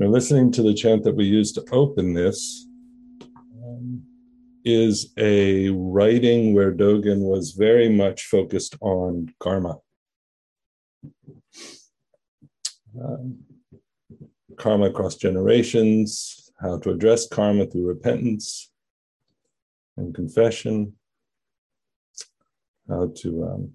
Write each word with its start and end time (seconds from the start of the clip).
Now, 0.00 0.06
listening 0.06 0.50
to 0.52 0.62
the 0.62 0.72
chant 0.72 1.04
that 1.04 1.14
we 1.14 1.26
use 1.26 1.52
to 1.52 1.64
open 1.72 2.14
this 2.14 2.66
um, 3.62 4.02
is 4.64 5.12
a 5.18 5.68
writing 5.68 6.54
where 6.54 6.72
Dogen 6.72 7.18
was 7.18 7.50
very 7.50 7.90
much 7.90 8.24
focused 8.24 8.78
on 8.80 9.28
karma. 9.40 9.76
Um, 12.98 13.40
karma 14.56 14.86
across 14.86 15.16
generations, 15.16 16.50
how 16.62 16.78
to 16.78 16.92
address 16.92 17.28
karma 17.28 17.66
through 17.66 17.86
repentance 17.86 18.70
and 19.98 20.14
confession, 20.14 20.94
how 22.88 23.12
to 23.16 23.44
um, 23.44 23.72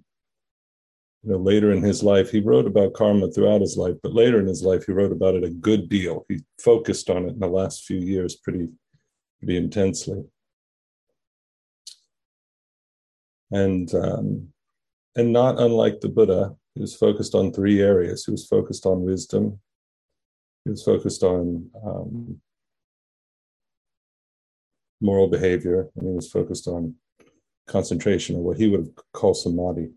you 1.26 1.32
know, 1.32 1.38
later 1.40 1.72
in 1.72 1.82
his 1.82 2.04
life, 2.04 2.30
he 2.30 2.40
wrote 2.40 2.68
about 2.68 2.94
karma 2.94 3.32
throughout 3.32 3.62
his 3.62 3.78
life, 3.78 3.96
but 4.04 4.14
later 4.14 4.40
in 4.40 4.46
his 4.46 4.62
life, 4.62 4.86
he 4.86 4.92
wrote 4.92 5.12
about 5.12 5.34
it 5.34 5.44
a 5.44 5.50
good 5.50 5.90
deal. 5.90 6.24
He 6.30 6.42
focused 6.62 7.10
on 7.10 7.26
it 7.26 7.34
in 7.34 7.40
the 7.40 7.48
last 7.48 7.86
few 7.86 7.98
years 7.98 8.36
pretty, 8.36 8.70
pretty 9.40 9.58
intensely. 9.58 10.24
And 13.52 13.92
um, 13.96 14.50
and 15.16 15.34
not 15.34 15.60
unlike 15.60 16.00
the 16.02 16.10
Buddha, 16.10 16.56
he 16.76 16.82
was 16.82 16.96
focused 16.96 17.34
on 17.34 17.52
three 17.52 17.82
areas. 17.82 18.26
He 18.26 18.32
was 18.32 18.46
focused 18.46 18.86
on 18.86 19.02
wisdom. 19.02 19.60
He 20.64 20.72
was 20.72 20.84
focused 20.84 21.24
on 21.24 21.70
um, 21.84 22.40
moral 25.02 25.28
behavior, 25.28 25.90
and 25.96 26.08
he 26.08 26.14
was 26.14 26.30
focused 26.30 26.68
on 26.68 26.96
concentration, 27.68 28.36
or 28.36 28.44
what 28.44 28.58
he 28.58 28.68
would 28.68 28.94
call 29.12 29.34
samadhi. 29.34 29.90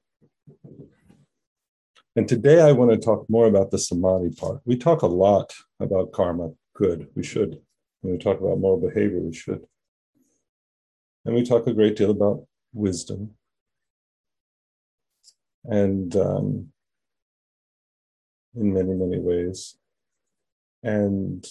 And 2.18 2.26
today 2.26 2.60
I 2.60 2.72
want 2.72 2.90
to 2.90 2.96
talk 2.96 3.30
more 3.30 3.46
about 3.46 3.70
the 3.70 3.78
samadhi 3.78 4.30
part. 4.30 4.60
We 4.64 4.76
talk 4.76 5.02
a 5.02 5.06
lot 5.06 5.54
about 5.78 6.10
karma, 6.10 6.50
good, 6.74 7.06
we 7.14 7.22
should. 7.22 7.60
When 8.00 8.14
we 8.14 8.18
talk 8.18 8.40
about 8.40 8.58
moral 8.58 8.80
behavior, 8.80 9.20
we 9.20 9.32
should. 9.32 9.64
And 11.24 11.36
we 11.36 11.44
talk 11.44 11.68
a 11.68 11.72
great 11.72 11.94
deal 11.94 12.10
about 12.10 12.44
wisdom. 12.72 13.36
And 15.66 16.16
um, 16.16 16.72
in 18.56 18.74
many, 18.74 18.94
many 18.94 19.20
ways. 19.20 19.78
And 20.82 21.46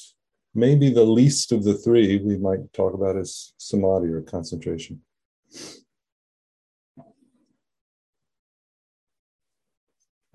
maybe 0.54 0.90
the 0.90 1.06
least 1.06 1.54
of 1.54 1.64
the 1.64 1.76
three 1.76 2.18
we 2.18 2.36
might 2.36 2.74
talk 2.74 2.94
about 2.94 3.16
is 3.16 3.54
samadhi 3.58 4.10
or 4.10 4.22
concentration. 4.22 5.00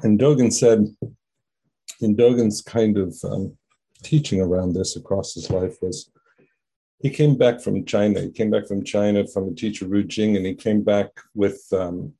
And 0.02 0.18
Dogen 0.18 0.52
said, 0.52 0.86
in 2.00 2.16
Dogen's 2.16 2.60
kind 2.60 2.98
of 2.98 3.16
um, 3.24 3.56
teaching 4.02 4.40
around 4.40 4.74
this 4.74 4.96
across 4.96 5.34
his 5.34 5.48
life 5.48 5.76
was 5.80 6.10
he 6.98 7.10
came 7.10 7.36
back 7.36 7.60
from 7.60 7.84
China. 7.84 8.20
He 8.20 8.30
came 8.30 8.50
back 8.50 8.66
from 8.66 8.84
China 8.84 9.26
from 9.26 9.48
a 9.48 9.54
teacher, 9.54 9.86
Ru 9.86 10.04
Jing, 10.04 10.36
and 10.36 10.46
he 10.46 10.54
came 10.54 10.82
back 10.82 11.08
with 11.34 11.64
um, 11.72 12.14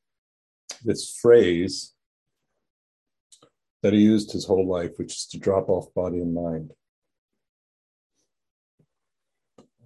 this 0.85 1.17
phrase 1.21 1.95
that 3.83 3.93
he 3.93 4.01
used 4.01 4.33
his 4.33 4.45
whole 4.45 4.67
life, 4.67 4.93
which 4.97 5.15
is 5.15 5.27
to 5.27 5.39
drop 5.39 5.69
off 5.69 5.93
body 5.95 6.19
and 6.19 6.35
mind. 6.35 6.73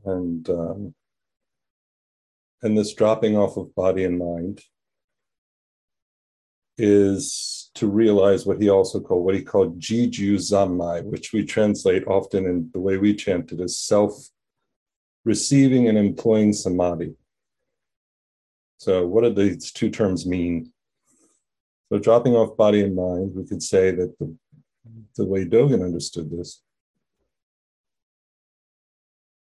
And 0.04 0.48
um, 0.50 0.94
and 2.62 2.76
this 2.76 2.94
dropping 2.94 3.36
off 3.36 3.56
of 3.56 3.74
body 3.74 4.04
and 4.04 4.18
mind 4.18 4.62
is 6.78 7.70
to 7.74 7.86
realize 7.86 8.46
what 8.46 8.60
he 8.60 8.68
also 8.68 9.00
called 9.00 9.24
what 9.24 9.34
he 9.34 9.42
called 9.42 9.78
Jiju 9.78 10.34
Zammai, 10.36 11.04
which 11.04 11.32
we 11.32 11.44
translate 11.44 12.06
often 12.06 12.46
in 12.46 12.70
the 12.72 12.80
way 12.80 12.96
we 12.96 13.14
chant 13.14 13.52
it 13.52 13.60
as 13.60 13.78
self 13.78 14.28
receiving 15.24 15.88
and 15.88 15.98
employing 15.98 16.52
samadhi. 16.52 17.14
So, 18.78 19.06
what 19.06 19.24
do 19.24 19.32
these 19.32 19.72
two 19.72 19.90
terms 19.90 20.26
mean? 20.26 20.72
So, 21.90 21.98
dropping 21.98 22.34
off 22.34 22.56
body 22.56 22.82
and 22.82 22.94
mind, 22.94 23.34
we 23.34 23.46
could 23.46 23.62
say 23.62 23.90
that 23.90 24.18
the, 24.18 24.34
the 25.16 25.24
way 25.24 25.44
Dogen 25.44 25.84
understood 25.84 26.30
this, 26.30 26.62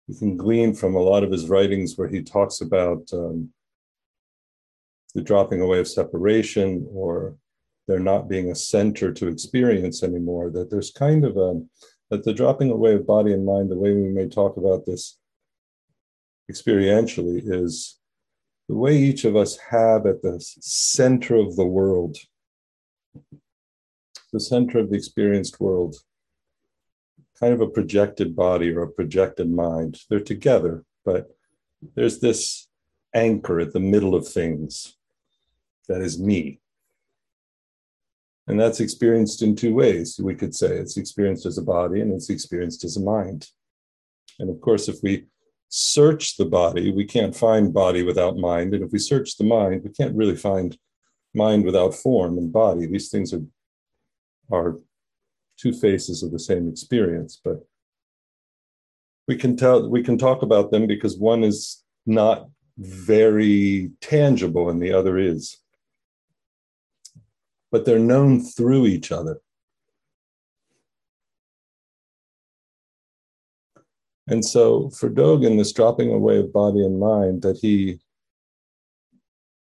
you 0.07 0.15
can 0.15 0.37
glean 0.37 0.75
from 0.75 0.95
a 0.95 1.01
lot 1.01 1.25
of 1.25 1.31
his 1.31 1.49
writings 1.49 1.97
where 1.97 2.09
he 2.09 2.23
talks 2.23 2.61
about 2.61 3.09
um, 3.13 3.51
the 5.15 5.23
dropping 5.23 5.61
away 5.61 5.79
of 5.79 5.89
separation 5.89 6.87
or 6.93 7.37
there 7.87 7.99
not 7.99 8.29
being 8.29 8.51
a 8.51 8.55
center 8.55 9.13
to 9.13 9.29
experience 9.29 10.03
anymore, 10.03 10.51
that 10.51 10.71
there's 10.71 10.91
kind 10.91 11.25
of 11.25 11.37
a, 11.37 11.61
that 12.11 12.23
the 12.23 12.35
dropping 12.35 12.71
away 12.71 12.95
of 12.95 13.07
body 13.07 13.33
and 13.33 13.47
mind, 13.47 13.71
the 13.71 13.77
way 13.77 13.95
we 13.95 14.09
may 14.09 14.29
talk 14.29 14.57
about 14.59 14.85
this 14.85 15.19
experientially, 16.51 17.41
is 17.45 17.99
the 18.69 18.77
way 18.77 18.97
each 18.97 19.25
of 19.25 19.35
us 19.35 19.57
have 19.71 20.07
at 20.07 20.21
the 20.23 20.39
center 20.39 21.37
of 21.37 21.57
the 21.57 21.65
world, 21.65 22.19
the 24.33 24.41
center 24.41 24.79
of 24.79 24.91
the 24.91 24.97
experienced 24.97 25.59
world, 25.59 25.97
kind 27.41 27.55
of 27.55 27.63
a 27.63 27.69
projected 27.69 28.37
body 28.37 28.71
or 28.71 28.83
a 28.83 28.91
projected 28.91 29.51
mind. 29.51 29.99
They're 30.11 30.21
together, 30.21 30.85
but 31.07 31.29
there's 31.95 32.21
this 32.21 32.69
anchor 33.15 33.61
at 33.61 33.73
the 33.73 33.81
middle 33.81 34.15
of 34.15 34.29
things 34.29 34.98
that 35.89 36.01
is 36.01 36.19
me. 36.19 36.61
And 38.47 38.59
that's 38.59 38.81
experienced 38.81 39.43
in 39.43 39.57
two 39.57 39.75
ways. 39.75 40.19
We 40.23 40.35
could 40.35 40.55
say 40.55 40.69
it's 40.69 40.97
experienced 40.97 41.45
as 41.45 41.59
a 41.59 41.63
body 41.63 42.01
and 42.01 42.13
it's 42.13 42.31
experienced 42.31 42.83
as 42.85 42.97
a 42.97 43.01
mind. 43.01 43.49
And 44.39 44.49
of 44.49 44.61
course, 44.61 44.89
if 44.89 44.97
we 45.03 45.27
search 45.69 46.37
the 46.37 46.47
body, 46.47 46.91
we 46.91 47.05
can't 47.05 47.37
find 47.37 47.75
body 47.75 48.03
without 48.03 48.39
mind. 48.39 48.73
And 48.73 48.83
if 48.83 48.91
we 48.91 48.99
search 48.99 49.37
the 49.37 49.45
mind, 49.45 49.83
we 49.85 49.91
can't 49.91 50.17
really 50.17 50.37
find 50.37 50.79
mind 51.35 51.65
without 51.65 51.95
form 51.95 52.39
and 52.39 52.51
body. 52.51 52.87
These 52.87 53.11
things 53.11 53.35
are, 53.35 53.43
are 54.51 54.79
two 55.59 55.73
faces 55.73 56.23
of 56.23 56.33
the 56.33 56.39
same 56.39 56.69
experience, 56.69 57.39
but 57.45 57.67
we 59.27 59.37
can 59.37 59.57
tell 59.57 59.89
we 59.89 60.03
can 60.03 60.17
talk 60.17 60.41
about 60.43 60.71
them 60.71 60.87
because 60.87 61.19
one 61.19 61.45
is 61.45 61.85
not 62.07 62.49
very 62.79 63.91
tangible 64.01 64.71
and 64.71 64.81
the 64.81 64.93
other 64.93 65.19
is 65.19 65.59
but 67.71 67.85
they're 67.85 67.99
known 67.99 68.41
through 68.43 68.87
each 68.87 69.13
other. 69.13 69.41
And 74.29 74.45
so 74.45 74.91
for 74.91 75.09
Dogen, 75.09 75.57
this 75.57 75.73
dropping 75.73 76.13
away 76.13 76.39
of 76.39 76.53
body 76.53 76.85
and 76.85 77.01
mind 77.01 77.43
that 77.43 77.59
he 77.59 78.01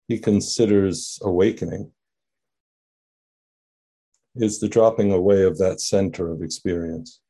he 0.08 0.18
considers 0.18 1.18
awakening 1.22 1.92
is 4.34 4.58
the 4.58 4.68
dropping 4.68 5.12
away 5.12 5.44
of 5.44 5.56
that 5.58 5.80
center 5.80 6.32
of 6.32 6.42
experience. 6.42 7.20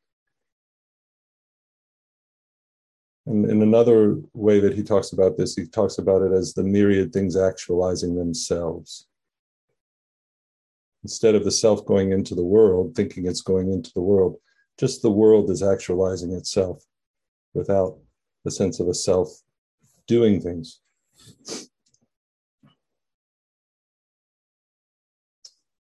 And 3.26 3.48
in 3.48 3.62
another 3.62 4.16
way 4.32 4.60
that 4.60 4.74
he 4.74 4.82
talks 4.82 5.12
about 5.12 5.36
this, 5.36 5.54
he 5.54 5.66
talks 5.66 5.98
about 5.98 6.22
it 6.22 6.32
as 6.32 6.54
the 6.54 6.64
myriad 6.64 7.12
things 7.12 7.36
actualizing 7.36 8.16
themselves 8.16 9.06
instead 11.02 11.34
of 11.34 11.44
the 11.44 11.50
self 11.50 11.84
going 11.86 12.12
into 12.12 12.34
the 12.34 12.44
world, 12.44 12.94
thinking 12.94 13.26
it's 13.26 13.42
going 13.42 13.72
into 13.72 13.90
the 13.94 14.00
world, 14.00 14.36
just 14.78 15.02
the 15.02 15.10
world 15.10 15.50
is 15.50 15.62
actualizing 15.62 16.32
itself 16.32 16.82
without 17.54 17.98
the 18.44 18.50
sense 18.50 18.80
of 18.80 18.88
a 18.88 18.94
self 18.94 19.28
doing 20.06 20.40
things. 20.40 20.80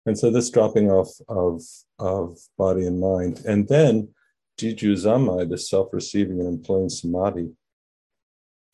And 0.06 0.18
so 0.18 0.30
this 0.30 0.50
dropping 0.50 0.90
off 0.90 1.08
of, 1.28 1.62
of 1.98 2.38
body 2.58 2.86
and 2.86 3.00
mind. 3.00 3.42
And 3.46 3.66
then 3.68 4.08
Jiju 4.58 4.92
Zammai, 4.92 5.48
the 5.48 5.58
self-receiving 5.58 6.38
and 6.38 6.48
employing 6.48 6.88
samadhi. 6.88 7.50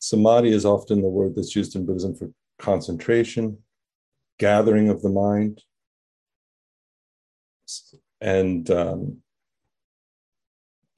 Samadhi 0.01 0.51
is 0.51 0.65
often 0.65 1.03
the 1.03 1.09
word 1.09 1.35
that's 1.37 1.55
used 1.55 1.77
in 1.77 1.87
Buddhism 1.87 2.15
for 2.17 2.31
concentration, 2.59 3.59
gathering 4.39 4.89
of 4.89 5.03
the 5.03 5.09
mind, 5.09 5.63
and 8.21 8.71
um, 8.71 9.19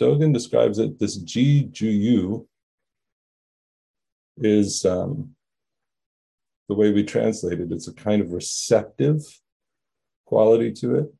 Dogen 0.01 0.33
describes 0.33 0.79
it 0.79 0.99
this 0.99 1.17
Ji 1.17 1.69
Juyu 1.69 2.47
is 4.39 4.85
um, 4.85 5.35
the 6.69 6.75
way 6.75 6.91
we 6.91 7.05
translate 7.05 7.61
it. 7.61 7.71
It's 7.71 7.89
a 7.89 7.95
kind 7.95 8.23
of 8.23 8.33
receptive 8.33 9.21
quality 10.27 10.73
to 10.73 10.97
it. 10.97 11.15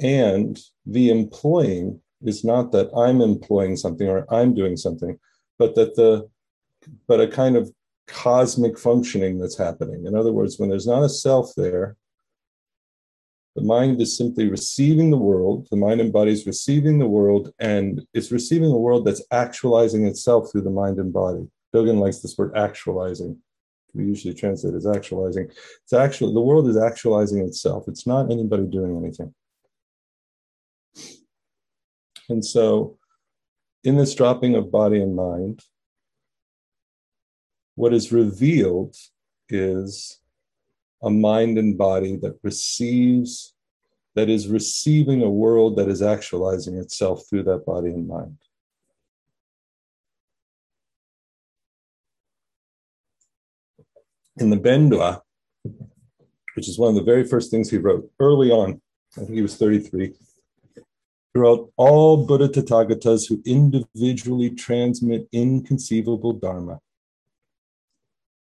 And 0.00 0.58
the 0.86 1.10
employing 1.10 2.00
is 2.22 2.42
not 2.44 2.72
that 2.72 2.90
I'm 2.96 3.20
employing 3.20 3.76
something 3.76 4.08
or 4.08 4.26
I'm 4.32 4.54
doing 4.54 4.76
something, 4.76 5.18
but 5.58 5.74
that 5.74 5.94
the 5.94 6.28
but 7.06 7.20
a 7.20 7.28
kind 7.28 7.56
of 7.56 7.70
cosmic 8.06 8.78
functioning 8.78 9.38
that's 9.38 9.58
happening. 9.58 10.06
In 10.06 10.16
other 10.16 10.32
words, 10.32 10.58
when 10.58 10.70
there's 10.70 10.86
not 10.86 11.02
a 11.02 11.08
self 11.08 11.52
there, 11.54 11.96
The 13.56 13.62
mind 13.62 14.00
is 14.00 14.16
simply 14.16 14.48
receiving 14.48 15.10
the 15.10 15.16
world. 15.16 15.66
The 15.70 15.76
mind 15.76 16.00
and 16.00 16.12
body 16.12 16.32
is 16.32 16.46
receiving 16.46 16.98
the 16.98 17.08
world, 17.08 17.52
and 17.58 18.06
it's 18.14 18.30
receiving 18.30 18.70
a 18.70 18.78
world 18.78 19.04
that's 19.04 19.22
actualizing 19.32 20.06
itself 20.06 20.50
through 20.50 20.62
the 20.62 20.70
mind 20.70 20.98
and 20.98 21.12
body. 21.12 21.48
Dogen 21.74 21.98
likes 21.98 22.20
this 22.20 22.38
word 22.38 22.52
actualizing. 22.56 23.38
We 23.92 24.04
usually 24.04 24.34
translate 24.34 24.74
as 24.74 24.86
actualizing. 24.86 25.50
It's 25.82 25.92
actually 25.92 26.32
the 26.32 26.40
world 26.40 26.68
is 26.68 26.76
actualizing 26.76 27.44
itself. 27.44 27.88
It's 27.88 28.06
not 28.06 28.30
anybody 28.30 28.66
doing 28.66 28.96
anything. 28.96 29.34
And 32.28 32.44
so, 32.44 32.98
in 33.82 33.96
this 33.96 34.14
dropping 34.14 34.54
of 34.54 34.70
body 34.70 35.00
and 35.00 35.16
mind, 35.16 35.64
what 37.74 37.92
is 37.92 38.12
revealed 38.12 38.94
is 39.48 40.20
a 41.02 41.10
mind 41.10 41.58
and 41.58 41.78
body 41.78 42.16
that 42.16 42.38
receives, 42.42 43.54
that 44.14 44.28
is 44.28 44.48
receiving 44.48 45.22
a 45.22 45.30
world 45.30 45.76
that 45.76 45.88
is 45.88 46.02
actualizing 46.02 46.76
itself 46.76 47.24
through 47.28 47.44
that 47.44 47.64
body 47.64 47.90
and 47.90 48.06
mind. 48.06 48.36
In 54.36 54.50
the 54.50 54.56
Bendowa, 54.56 55.20
which 56.54 56.68
is 56.68 56.78
one 56.78 56.90
of 56.90 56.94
the 56.94 57.02
very 57.02 57.24
first 57.24 57.50
things 57.50 57.70
he 57.70 57.78
wrote 57.78 58.10
early 58.18 58.50
on, 58.50 58.80
I 59.16 59.20
think 59.20 59.34
he 59.34 59.42
was 59.42 59.56
33, 59.56 60.14
throughout 61.32 61.70
all 61.76 62.26
Buddha 62.26 62.48
Tathagatas 62.48 63.28
who 63.28 63.42
individually 63.44 64.50
transmit 64.50 65.28
inconceivable 65.32 66.32
Dharma 66.32 66.80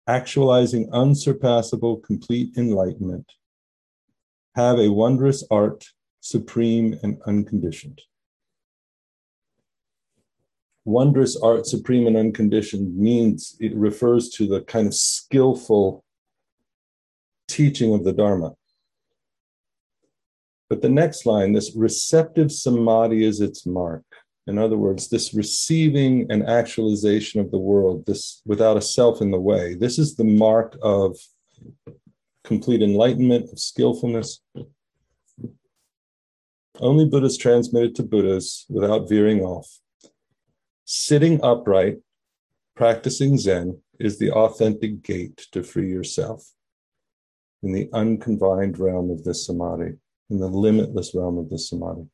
actualizing 0.09 0.89
unsurpassable 0.93 1.99
complete 1.99 2.57
enlightenment, 2.57 3.31
have 4.57 4.79
a 4.79 4.91
wondrous 4.91 5.45
art, 5.51 5.85
supreme 6.21 6.99
and 7.03 7.21
unconditioned. 7.27 8.01
Wondrous 10.85 11.37
art, 11.37 11.67
supreme 11.67 12.07
and 12.07 12.17
unconditioned 12.17 12.97
means 12.97 13.55
it 13.61 13.75
refers 13.77 14.31
to 14.31 14.47
the 14.49 14.63
kind 14.63 14.87
of 14.87 14.95
skillful 14.95 16.03
teaching 17.47 17.93
of 17.93 18.05
the 18.05 18.13
Dharma. 18.13 18.55
But 20.71 20.81
the 20.81 20.89
next 20.89 21.27
line, 21.27 21.53
this 21.53 21.77
receptive 21.77 22.51
samadhi 22.51 23.25
is 23.25 23.41
its 23.41 23.67
mark. 23.67 24.05
In 24.49 24.57
other 24.57 24.79
words, 24.79 25.09
this 25.09 25.35
receiving 25.35 26.27
and 26.31 26.43
actualization 26.49 27.39
of 27.39 27.51
the 27.51 27.59
world, 27.59 28.07
this 28.07 28.41
without 28.47 28.79
a 28.79 28.81
self 28.81 29.21
in 29.21 29.31
the 29.31 29.39
way, 29.39 29.75
this 29.75 29.99
is 29.99 30.17
the 30.17 30.25
mark 30.25 30.75
of 30.83 31.19
complete 32.45 32.81
enlightenment, 32.81 33.53
of 33.53 33.59
skillfulness. 33.59 34.41
Only 36.81 37.05
Buddhas 37.05 37.37
transmitted 37.37 37.95
to 37.97 38.03
Buddhas 38.03 38.65
without 38.71 39.07
veering 39.07 39.43
off. 39.43 39.69
Sitting 40.87 41.45
upright, 41.45 41.99
practicing 42.75 43.37
Zen 43.37 43.83
is 44.01 44.19
the 44.19 44.31
authentic 44.31 45.03
gate 45.03 45.47
to 45.53 45.63
free 45.63 45.91
yourself 45.91 46.43
in 47.63 47.73
the 47.73 47.91
unconfined 47.93 48.79
realm 48.79 49.11
of 49.11 49.25
this 49.25 49.45
samadhi, 49.45 49.99
in 50.31 50.39
the 50.39 50.49
limitless 50.49 51.15
realm 51.15 51.37
of 51.37 51.51
this 51.51 51.69
samadhi. 51.69 52.07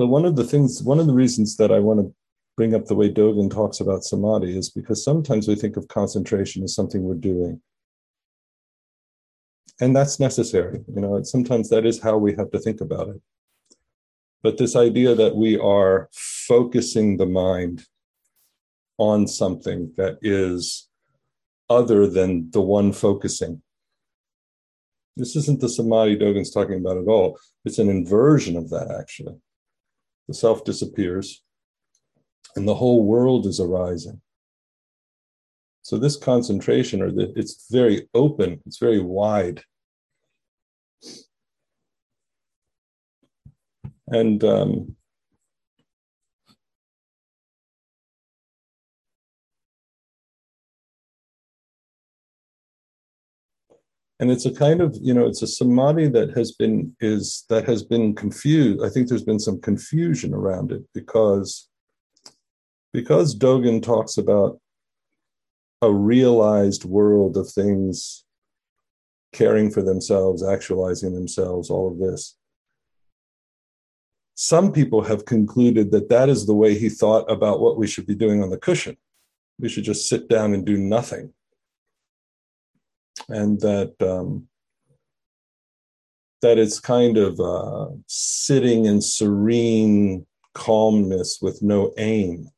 So 0.00 0.06
one 0.06 0.24
of 0.24 0.34
the 0.34 0.44
things, 0.44 0.82
one 0.82 0.98
of 0.98 1.06
the 1.06 1.12
reasons 1.12 1.58
that 1.58 1.70
I 1.70 1.78
want 1.78 2.00
to 2.00 2.14
bring 2.56 2.74
up 2.74 2.86
the 2.86 2.94
way 2.94 3.12
Dogen 3.12 3.52
talks 3.52 3.80
about 3.80 4.02
samadhi 4.02 4.56
is 4.56 4.70
because 4.70 5.04
sometimes 5.04 5.46
we 5.46 5.54
think 5.54 5.76
of 5.76 5.88
concentration 5.88 6.62
as 6.62 6.74
something 6.74 7.02
we're 7.02 7.16
doing. 7.16 7.60
And 9.78 9.94
that's 9.94 10.18
necessary. 10.18 10.80
You 10.88 11.02
know, 11.02 11.22
sometimes 11.22 11.68
that 11.68 11.84
is 11.84 12.00
how 12.00 12.16
we 12.16 12.34
have 12.36 12.50
to 12.52 12.58
think 12.58 12.80
about 12.80 13.10
it. 13.10 13.20
But 14.42 14.56
this 14.56 14.74
idea 14.74 15.14
that 15.14 15.36
we 15.36 15.58
are 15.58 16.08
focusing 16.14 17.18
the 17.18 17.26
mind 17.26 17.84
on 18.96 19.26
something 19.26 19.92
that 19.98 20.16
is 20.22 20.88
other 21.68 22.06
than 22.06 22.50
the 22.52 22.62
one 22.62 22.94
focusing. 22.94 23.60
This 25.18 25.36
isn't 25.36 25.60
the 25.60 25.68
samadhi 25.68 26.16
Dogen's 26.16 26.50
talking 26.50 26.78
about 26.78 26.96
at 26.96 27.06
all. 27.06 27.38
It's 27.66 27.78
an 27.78 27.90
inversion 27.90 28.56
of 28.56 28.70
that, 28.70 28.90
actually 28.98 29.36
the 30.30 30.34
self 30.34 30.62
disappears, 30.62 31.42
and 32.54 32.66
the 32.66 32.74
whole 32.76 33.04
world 33.04 33.46
is 33.46 33.58
arising. 33.58 34.20
So 35.82 35.98
this 35.98 36.16
concentration, 36.16 37.02
or 37.02 37.10
the, 37.10 37.32
it's 37.34 37.66
very 37.68 38.08
open, 38.14 38.60
it's 38.64 38.78
very 38.78 39.00
wide. 39.00 39.64
And 44.06 44.44
um, 44.44 44.94
and 54.20 54.30
it's 54.30 54.46
a 54.46 54.52
kind 54.52 54.80
of 54.80 54.96
you 55.00 55.12
know 55.12 55.26
it's 55.26 55.42
a 55.42 55.46
samadhi 55.46 56.06
that 56.06 56.36
has 56.36 56.52
been 56.52 56.94
is 57.00 57.44
that 57.48 57.66
has 57.66 57.82
been 57.82 58.14
confused 58.14 58.84
i 58.84 58.88
think 58.88 59.08
there's 59.08 59.24
been 59.24 59.40
some 59.40 59.60
confusion 59.60 60.32
around 60.32 60.70
it 60.70 60.82
because 60.94 61.68
because 62.92 63.36
dogen 63.36 63.82
talks 63.82 64.16
about 64.18 64.60
a 65.82 65.90
realized 65.90 66.84
world 66.84 67.36
of 67.36 67.50
things 67.50 68.24
caring 69.32 69.70
for 69.70 69.82
themselves 69.82 70.42
actualizing 70.42 71.14
themselves 71.14 71.70
all 71.70 71.90
of 71.90 71.98
this. 71.98 72.36
Some 74.34 74.72
people 74.72 75.02
have 75.02 75.24
concluded 75.24 75.90
that 75.90 76.08
that 76.08 76.28
is 76.28 76.46
the 76.46 76.54
way 76.54 76.78
he 76.78 76.88
thought 76.88 77.30
about 77.30 77.60
what 77.60 77.76
we 77.76 77.86
should 77.86 78.06
be 78.06 78.14
doing 78.14 78.42
on 78.42 78.50
the 78.50 78.58
cushion. 78.58 78.96
We 79.58 79.68
should 79.68 79.84
just 79.84 80.08
sit 80.08 80.28
down 80.28 80.54
and 80.54 80.64
do 80.64 80.76
nothing 80.76 81.32
and 83.28 83.60
that 83.60 83.94
um, 84.00 84.48
that 86.42 86.58
it's 86.58 86.80
kind 86.80 87.18
of 87.18 87.38
uh, 87.38 87.88
sitting 88.06 88.86
in 88.86 89.00
serene 89.00 90.26
calmness 90.54 91.38
with 91.40 91.62
no 91.62 91.92
aim. 91.98 92.48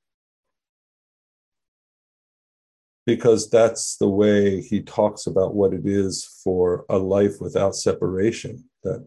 Because 3.04 3.50
that's 3.50 3.96
the 3.96 4.08
way 4.08 4.60
he 4.60 4.80
talks 4.80 5.26
about 5.26 5.54
what 5.54 5.74
it 5.74 5.84
is 5.84 6.24
for 6.44 6.84
a 6.88 6.98
life 6.98 7.40
without 7.40 7.74
separation 7.74 8.64
that 8.84 9.04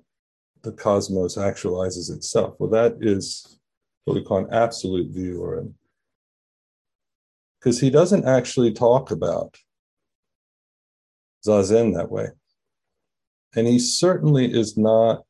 the 0.64 0.74
cosmos 0.74 1.38
actualizes 1.38 2.14
itself. 2.14 2.56
Well 2.60 2.70
that 2.72 2.98
is 3.00 3.60
what 4.04 4.16
we 4.16 4.24
call 4.24 4.40
an 4.40 4.54
absolute 4.54 5.14
view 5.14 5.42
or 5.42 5.66
because 7.60 7.80
he 7.80 7.90
doesn't 7.90 8.26
actually 8.26 8.72
talk 8.72 9.12
about 9.12 9.58
Zazen 11.46 11.94
that 11.96 12.12
way. 12.12 12.28
And 13.56 13.68
he 13.68 13.80
certainly 13.80 14.52
is 14.52 14.78
not 14.78 15.24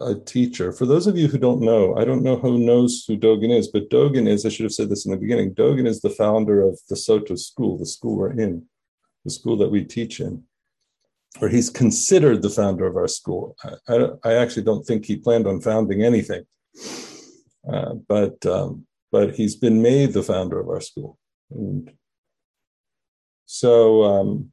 a 0.00 0.14
teacher. 0.14 0.72
For 0.72 0.86
those 0.86 1.06
of 1.06 1.16
you 1.16 1.26
who 1.26 1.38
don't 1.38 1.62
know, 1.62 1.96
I 1.96 2.04
don't 2.04 2.22
know 2.22 2.36
who 2.36 2.58
knows 2.58 3.04
who 3.06 3.16
Dogen 3.16 3.56
is, 3.56 3.68
but 3.68 3.88
Dogen 3.88 4.28
is, 4.28 4.44
I 4.44 4.50
should 4.50 4.64
have 4.64 4.72
said 4.72 4.90
this 4.90 5.06
in 5.06 5.12
the 5.12 5.16
beginning, 5.16 5.54
Dogen 5.54 5.86
is 5.86 6.00
the 6.00 6.10
founder 6.10 6.60
of 6.60 6.78
the 6.88 6.96
Soto 6.96 7.34
school, 7.34 7.78
the 7.78 7.86
school 7.86 8.16
we're 8.16 8.32
in, 8.32 8.66
the 9.24 9.30
school 9.30 9.56
that 9.56 9.70
we 9.70 9.84
teach 9.84 10.20
in. 10.20 10.44
Or 11.40 11.48
he's 11.48 11.70
considered 11.70 12.42
the 12.42 12.50
founder 12.50 12.86
of 12.86 12.96
our 12.96 13.08
school. 13.08 13.56
I, 13.62 13.94
I, 13.94 14.08
I 14.24 14.34
actually 14.34 14.62
don't 14.64 14.86
think 14.86 15.04
he 15.04 15.16
planned 15.16 15.46
on 15.46 15.60
founding 15.60 16.02
anything, 16.02 16.44
uh, 17.70 17.94
but 18.08 18.44
um, 18.46 18.86
but 19.12 19.34
he's 19.34 19.54
been 19.54 19.82
made 19.82 20.12
the 20.12 20.22
founder 20.22 20.58
of 20.58 20.68
our 20.68 20.80
school. 20.80 21.18
And 21.50 21.92
so 23.44 24.02
um, 24.04 24.52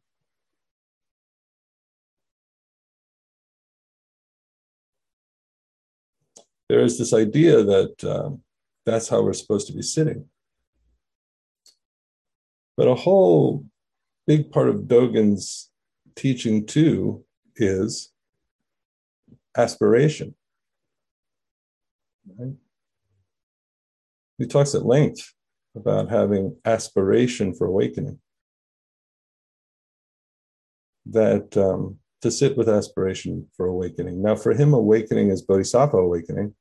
there 6.74 6.82
is 6.84 6.98
this 6.98 7.13
idea 7.13 7.63
that 7.63 8.03
um, 8.03 8.42
that's 8.84 9.08
how 9.08 9.22
we're 9.22 9.32
supposed 9.32 9.68
to 9.68 9.74
be 9.74 9.84
sitting. 9.84 10.25
But 12.75 12.88
a 12.88 12.96
whole 12.96 13.63
big 14.25 14.51
part 14.51 14.70
of 14.70 14.88
Dogen's 14.88 15.70
teaching, 16.15 16.65
too, 16.65 17.25
is 17.56 18.12
aspiration. 19.56 20.34
Right? 22.39 22.56
He 24.39 24.48
talks 24.48 24.74
at 24.74 24.84
length 24.84 25.32
about 25.75 26.10
having 26.10 26.58
aspiration 26.65 27.53
for 27.53 27.68
awakening. 27.68 28.18
That 31.06 31.56
um, 31.56 32.00
to 32.24 32.32
sit 32.32 32.58
with 32.58 32.68
aspiration 32.68 33.46
for 33.56 33.68
awakening. 33.68 34.24
Now, 34.24 34.36
for 34.36 34.56
him, 34.56 34.74
awakening 34.74 35.30
is 35.30 35.44
bodhisattva 35.44 35.98
awakening. 35.98 36.56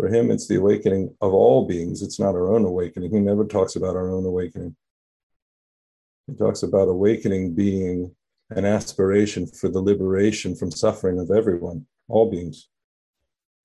For 0.00 0.08
him, 0.08 0.30
it's 0.30 0.48
the 0.48 0.56
awakening 0.56 1.14
of 1.20 1.34
all 1.34 1.66
beings. 1.66 2.00
It's 2.00 2.18
not 2.18 2.34
our 2.34 2.54
own 2.54 2.64
awakening. 2.64 3.10
He 3.10 3.20
never 3.20 3.44
talks 3.44 3.76
about 3.76 3.96
our 3.96 4.10
own 4.10 4.24
awakening. 4.24 4.74
He 6.26 6.34
talks 6.36 6.62
about 6.62 6.88
awakening 6.88 7.54
being 7.54 8.16
an 8.48 8.64
aspiration 8.64 9.46
for 9.46 9.68
the 9.68 9.82
liberation 9.82 10.56
from 10.56 10.70
suffering 10.70 11.20
of 11.20 11.30
everyone, 11.30 11.84
all 12.08 12.30
beings. 12.30 12.70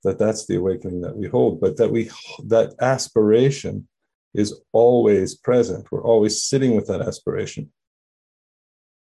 That 0.03 0.19
that's 0.19 0.45
the 0.45 0.57
awakening 0.57 0.99
that 1.01 1.15
we 1.15 1.29
hold, 1.29 1.61
but 1.61 1.77
that 1.77 1.89
we 1.89 2.11
that 2.47 2.73
aspiration 2.81 3.87
is 4.33 4.59
always 4.73 5.35
present. 5.35 5.89
We're 5.89 6.03
always 6.03 6.43
sitting 6.43 6.75
with 6.75 6.87
that 6.87 7.01
aspiration 7.01 7.71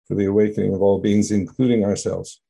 for 0.06 0.14
the 0.14 0.26
awakening 0.26 0.74
of 0.74 0.82
all 0.82 1.00
beings, 1.00 1.30
including 1.30 1.86
ourselves. 1.86 2.42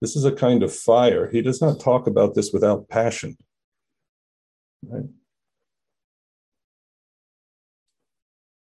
This 0.00 0.14
is 0.14 0.24
a 0.24 0.32
kind 0.32 0.62
of 0.62 0.74
fire. 0.74 1.28
He 1.28 1.42
does 1.42 1.60
not 1.60 1.80
talk 1.80 2.06
about 2.06 2.34
this 2.34 2.52
without 2.52 2.88
passion. 2.88 3.36
Right? 4.86 5.04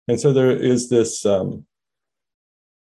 And 0.09 0.21
so 0.21 0.33
there 0.33 0.52
is 0.52 0.88
this, 0.88 1.26
um, 1.26 1.66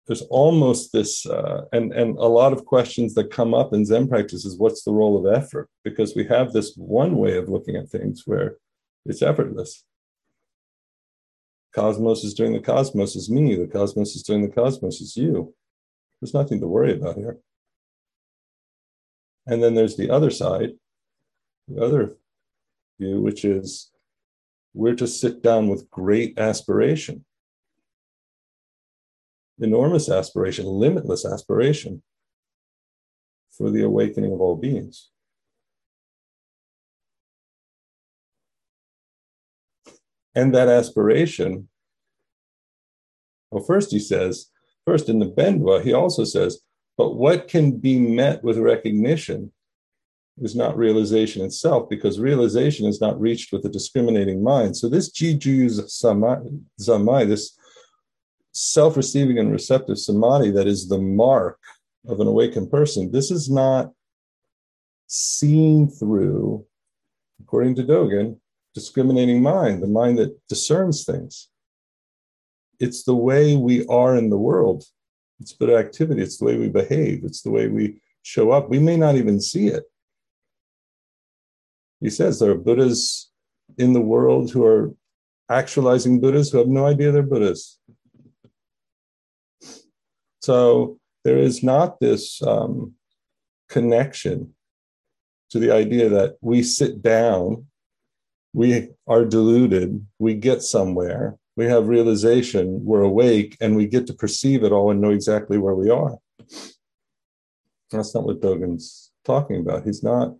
there's 0.06 0.22
almost 0.22 0.92
this, 0.92 1.24
uh, 1.26 1.62
and, 1.72 1.92
and 1.92 2.16
a 2.18 2.26
lot 2.26 2.52
of 2.52 2.66
questions 2.66 3.14
that 3.14 3.30
come 3.30 3.54
up 3.54 3.72
in 3.72 3.86
Zen 3.86 4.06
practice 4.08 4.44
is 4.44 4.58
what's 4.58 4.84
the 4.84 4.92
role 4.92 5.16
of 5.16 5.34
effort? 5.34 5.68
Because 5.82 6.14
we 6.14 6.24
have 6.26 6.52
this 6.52 6.74
one 6.76 7.16
way 7.16 7.38
of 7.38 7.48
looking 7.48 7.76
at 7.76 7.88
things 7.88 8.22
where 8.26 8.56
it's 9.06 9.22
effortless. 9.22 9.82
Cosmos 11.74 12.22
is 12.24 12.34
doing 12.34 12.52
the 12.52 12.60
cosmos 12.60 13.16
is 13.16 13.30
me, 13.30 13.54
the 13.54 13.66
cosmos 13.66 14.14
is 14.14 14.22
doing 14.22 14.42
the 14.42 14.54
cosmos 14.54 15.00
is 15.00 15.16
you. 15.16 15.54
There's 16.20 16.34
nothing 16.34 16.60
to 16.60 16.66
worry 16.66 16.94
about 16.94 17.16
here. 17.16 17.38
And 19.46 19.62
then 19.62 19.74
there's 19.74 19.96
the 19.96 20.10
other 20.10 20.30
side, 20.30 20.72
the 21.68 21.82
other 21.82 22.16
view, 22.98 23.20
which 23.20 23.44
is 23.44 23.90
we're 24.74 24.96
to 24.96 25.06
sit 25.06 25.42
down 25.42 25.68
with 25.68 25.90
great 25.90 26.38
aspiration, 26.38 27.24
enormous 29.58 30.10
aspiration, 30.10 30.66
limitless 30.66 31.24
aspiration 31.24 32.02
for 33.56 33.70
the 33.70 33.82
awakening 33.82 34.32
of 34.32 34.40
all 34.40 34.56
beings. 34.56 35.10
And 40.34 40.54
that 40.54 40.68
aspiration, 40.68 41.68
well, 43.50 43.64
first 43.64 43.90
he 43.90 43.98
says, 43.98 44.50
first 44.84 45.08
in 45.08 45.18
the 45.18 45.30
Bendowa, 45.30 45.82
he 45.82 45.94
also 45.94 46.24
says, 46.24 46.60
but 46.96 47.16
what 47.16 47.48
can 47.48 47.78
be 47.78 47.98
met 47.98 48.42
with 48.42 48.58
recognition 48.58 49.52
is 50.38 50.54
not 50.54 50.76
realization 50.76 51.42
itself, 51.42 51.88
because 51.88 52.20
realization 52.20 52.86
is 52.86 53.00
not 53.00 53.18
reached 53.20 53.52
with 53.52 53.64
a 53.64 53.70
discriminating 53.70 54.42
mind. 54.42 54.76
So 54.76 54.88
this 54.88 55.10
Jiju 55.10 55.66
Zamai, 56.80 57.26
this 57.26 57.56
self-receiving 58.52 59.38
and 59.38 59.52
receptive 59.52 59.98
samadhi 59.98 60.50
that 60.50 60.66
is 60.66 60.88
the 60.88 60.98
mark 60.98 61.58
of 62.06 62.20
an 62.20 62.26
awakened 62.26 62.70
person, 62.70 63.10
this 63.12 63.30
is 63.30 63.50
not 63.50 63.92
seen 65.06 65.88
through, 65.88 66.66
according 67.40 67.74
to 67.76 67.82
Dogen, 67.82 68.38
discriminating 68.74 69.42
mind, 69.42 69.82
the 69.82 69.86
mind 69.86 70.18
that 70.18 70.38
discerns 70.48 71.04
things. 71.04 71.48
It's 72.78 73.04
the 73.04 73.14
way 73.14 73.56
we 73.56 73.86
are 73.86 74.16
in 74.16 74.28
the 74.28 74.36
world 74.36 74.84
it's 75.40 75.52
but 75.52 75.70
activity. 75.70 76.22
It's 76.22 76.38
the 76.38 76.44
way 76.44 76.56
we 76.56 76.68
behave. 76.68 77.24
It's 77.24 77.42
the 77.42 77.50
way 77.50 77.68
we 77.68 78.00
show 78.22 78.50
up. 78.50 78.68
We 78.68 78.78
may 78.78 78.96
not 78.96 79.16
even 79.16 79.40
see 79.40 79.68
it. 79.68 79.84
He 82.00 82.10
says 82.10 82.38
there 82.38 82.50
are 82.50 82.56
Buddhas 82.56 83.30
in 83.78 83.92
the 83.92 84.00
world 84.00 84.50
who 84.50 84.64
are 84.64 84.94
actualizing 85.50 86.20
Buddhas 86.20 86.50
who 86.50 86.58
have 86.58 86.68
no 86.68 86.86
idea 86.86 87.12
they're 87.12 87.22
Buddhas. 87.22 87.78
So 90.42 90.98
there 91.24 91.38
is 91.38 91.62
not 91.62 92.00
this 92.00 92.42
um, 92.42 92.94
connection 93.68 94.54
to 95.50 95.58
the 95.58 95.72
idea 95.72 96.08
that 96.08 96.36
we 96.40 96.62
sit 96.62 97.02
down, 97.02 97.66
we 98.52 98.90
are 99.06 99.24
deluded, 99.24 100.06
we 100.18 100.34
get 100.34 100.62
somewhere, 100.62 101.36
we 101.56 101.64
have 101.66 101.88
realization, 101.88 102.84
we're 102.84 103.02
awake, 103.02 103.56
and 103.60 103.76
we 103.76 103.86
get 103.86 104.06
to 104.06 104.12
perceive 104.12 104.62
it 104.62 104.72
all 104.72 104.90
and 104.90 105.00
know 105.00 105.10
exactly 105.10 105.56
where 105.56 105.74
we 105.74 105.88
are. 105.88 106.16
That's 107.90 108.14
not 108.14 108.24
what 108.24 108.40
Dogen's 108.40 109.10
talking 109.24 109.60
about. 109.60 109.84
He's 109.84 110.02
not 110.02 110.34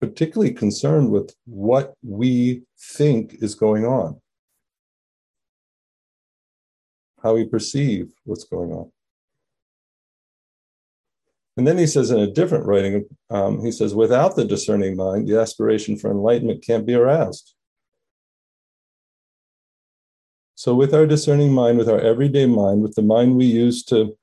particularly 0.00 0.52
concerned 0.52 1.10
with 1.10 1.34
what 1.46 1.94
we 2.02 2.62
think 2.78 3.36
is 3.40 3.54
going 3.54 3.84
on, 3.84 4.20
how 7.22 7.34
we 7.34 7.44
perceive 7.44 8.12
what's 8.24 8.44
going 8.44 8.70
on. 8.70 8.90
And 11.56 11.66
then 11.66 11.76
he 11.76 11.86
says 11.86 12.10
in 12.10 12.20
a 12.20 12.30
different 12.30 12.64
writing, 12.64 13.04
um, 13.28 13.62
he 13.62 13.72
says, 13.72 13.94
without 13.94 14.36
the 14.36 14.44
discerning 14.44 14.96
mind, 14.96 15.28
the 15.28 15.38
aspiration 15.38 15.96
for 15.96 16.10
enlightenment 16.10 16.64
can't 16.64 16.86
be 16.86 16.94
aroused. 16.94 17.54
So, 20.60 20.74
with 20.74 20.92
our 20.92 21.06
discerning 21.06 21.54
mind, 21.54 21.78
with 21.78 21.88
our 21.88 22.02
everyday 22.02 22.44
mind, 22.44 22.82
with 22.82 22.94
the 22.94 23.00
mind 23.00 23.34
we 23.34 23.46
use 23.46 23.82
to 23.84 24.14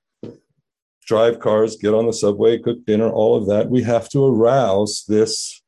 drive 1.03 1.39
cars, 1.39 1.77
get 1.77 1.95
on 1.95 2.05
the 2.05 2.13
subway, 2.13 2.59
cook 2.59 2.85
dinner, 2.85 3.09
all 3.09 3.35
of 3.35 3.47
that, 3.47 3.71
we 3.71 3.81
have 3.81 4.07
to 4.09 4.23
arouse 4.23 5.03
this 5.07 5.63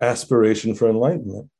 aspiration 0.00 0.76
for 0.76 0.88
enlightenment. 0.88 1.50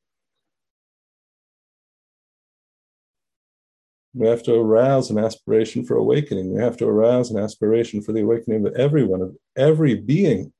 We 4.14 4.28
have 4.28 4.44
to 4.44 4.54
arouse 4.54 5.10
an 5.10 5.18
aspiration 5.18 5.84
for 5.84 5.96
awakening. 5.96 6.54
We 6.54 6.62
have 6.62 6.76
to 6.76 6.86
arouse 6.86 7.32
an 7.32 7.38
aspiration 7.40 8.00
for 8.00 8.12
the 8.12 8.20
awakening 8.22 8.64
of 8.64 8.74
everyone, 8.74 9.22
of 9.22 9.36
every 9.56 9.96
being. 9.96 10.52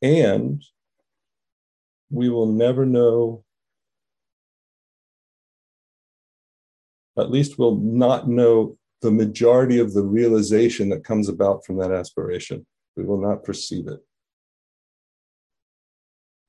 And 0.00 0.64
we 2.08 2.30
will 2.30 2.46
never 2.46 2.86
know 2.86 3.44
at 7.18 7.30
least 7.30 7.58
we'll 7.58 7.76
not 7.76 8.28
know 8.28 8.76
the 9.02 9.10
majority 9.10 9.78
of 9.78 9.92
the 9.92 10.02
realization 10.02 10.88
that 10.88 11.04
comes 11.04 11.28
about 11.28 11.64
from 11.64 11.76
that 11.78 11.92
aspiration. 11.92 12.66
We 12.96 13.04
will 13.04 13.20
not 13.20 13.44
perceive 13.44 13.86
it. 13.86 14.00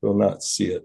We 0.02 0.10
will 0.10 0.18
not 0.18 0.44
see 0.44 0.68
it. 0.68 0.84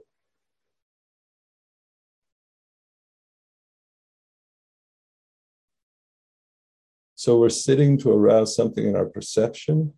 So 7.15 7.39
we're 7.39 7.51
sitting 7.51 7.99
to 7.99 8.11
arouse 8.11 8.57
something 8.57 8.87
in 8.87 8.97
our 8.97 9.05
perception. 9.05 9.93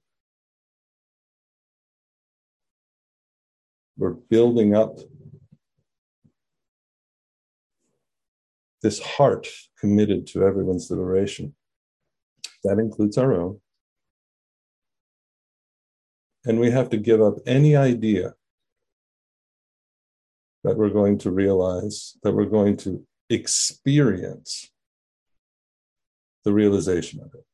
We're 3.97 4.15
building 4.15 4.75
up 4.75 4.99
this 8.83 9.01
heart 9.01 9.49
committed 9.79 10.27
to 10.29 10.45
everyone's 10.45 10.91
liberation. 10.91 11.55
That 12.65 12.79
includes 12.79 13.19
our 13.19 13.33
own. 13.35 13.61
And 16.45 16.59
we 16.59 16.71
have 16.71 16.91
to 16.91 16.97
give 16.97 17.21
up 17.21 17.37
any 17.47 17.77
idea 17.77 18.35
that 20.65 20.77
we're 20.77 20.91
going 20.91 21.19
to 21.19 21.31
realize, 21.31 22.17
that 22.23 22.33
we're 22.33 22.45
going 22.47 22.77
to 22.79 23.05
experience 23.31 24.71
the 26.45 26.53
realization 26.53 27.21
of 27.21 27.33
it. 27.35 27.45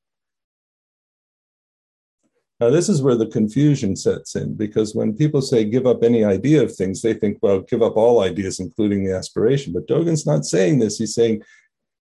Now, 2.60 2.70
this 2.70 2.88
is 2.88 3.02
where 3.02 3.14
the 3.14 3.26
confusion 3.26 3.94
sets 3.94 4.34
in 4.34 4.54
because 4.54 4.92
when 4.92 5.16
people 5.16 5.40
say 5.40 5.64
give 5.64 5.86
up 5.86 6.02
any 6.02 6.24
idea 6.24 6.60
of 6.60 6.74
things, 6.74 7.02
they 7.02 7.14
think, 7.14 7.38
well, 7.40 7.60
give 7.60 7.82
up 7.82 7.96
all 7.96 8.20
ideas, 8.20 8.58
including 8.58 9.04
the 9.04 9.14
aspiration. 9.14 9.72
But 9.72 9.86
Dogen's 9.86 10.26
not 10.26 10.44
saying 10.44 10.80
this. 10.80 10.98
He's 10.98 11.14
saying 11.14 11.42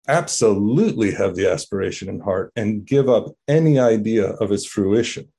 absolutely 0.07 1.11
have 1.11 1.35
the 1.35 1.51
aspiration 1.51 2.09
in 2.09 2.21
heart 2.21 2.51
and 2.55 2.85
give 2.85 3.07
up 3.07 3.35
any 3.47 3.77
idea 3.77 4.29
of 4.29 4.51
its 4.51 4.65
fruition. 4.65 5.31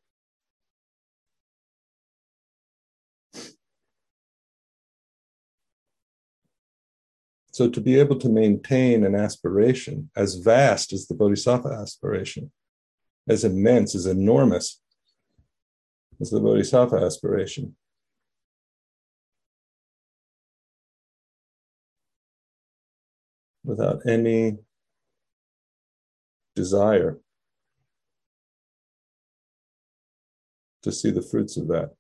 So, 7.51 7.69
to 7.69 7.81
be 7.81 7.99
able 7.99 8.21
to 8.21 8.29
maintain 8.29 9.05
an 9.05 9.17
aspiration 9.17 10.11
as 10.15 10.37
vast 10.37 10.93
as 10.93 11.09
the 11.09 11.15
Bodhisattva 11.15 11.71
aspiration, 11.71 12.53
as 13.29 13.43
immense, 13.43 13.97
as 13.97 14.07
enormous, 14.07 14.81
is 16.21 16.31
the 16.31 16.41
bodhisattva 16.41 16.97
aspiration. 16.97 17.77
Without 23.65 24.01
any 24.09 24.59
desire 26.57 27.19
to 30.83 30.91
see 30.91 31.11
the 31.11 31.23
fruits 31.23 31.57
of 31.57 31.69
that. 31.69 31.91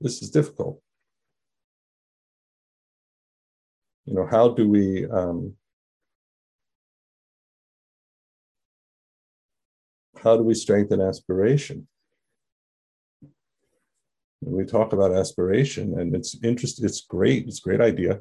this 0.00 0.22
is 0.22 0.30
difficult. 0.30 0.80
You 4.08 4.14
know, 4.14 4.26
how 4.26 4.48
do 4.48 4.66
we 4.66 5.04
um, 5.04 5.52
how 10.22 10.38
do 10.38 10.42
we 10.42 10.54
strengthen 10.54 11.02
aspiration? 11.02 11.86
We 14.40 14.64
talk 14.64 14.94
about 14.94 15.12
aspiration, 15.12 16.00
and 16.00 16.16
it's 16.16 16.42
interesting, 16.42 16.86
it's 16.86 17.02
great, 17.02 17.48
it's 17.48 17.58
a 17.58 17.62
great 17.62 17.82
idea. 17.82 18.20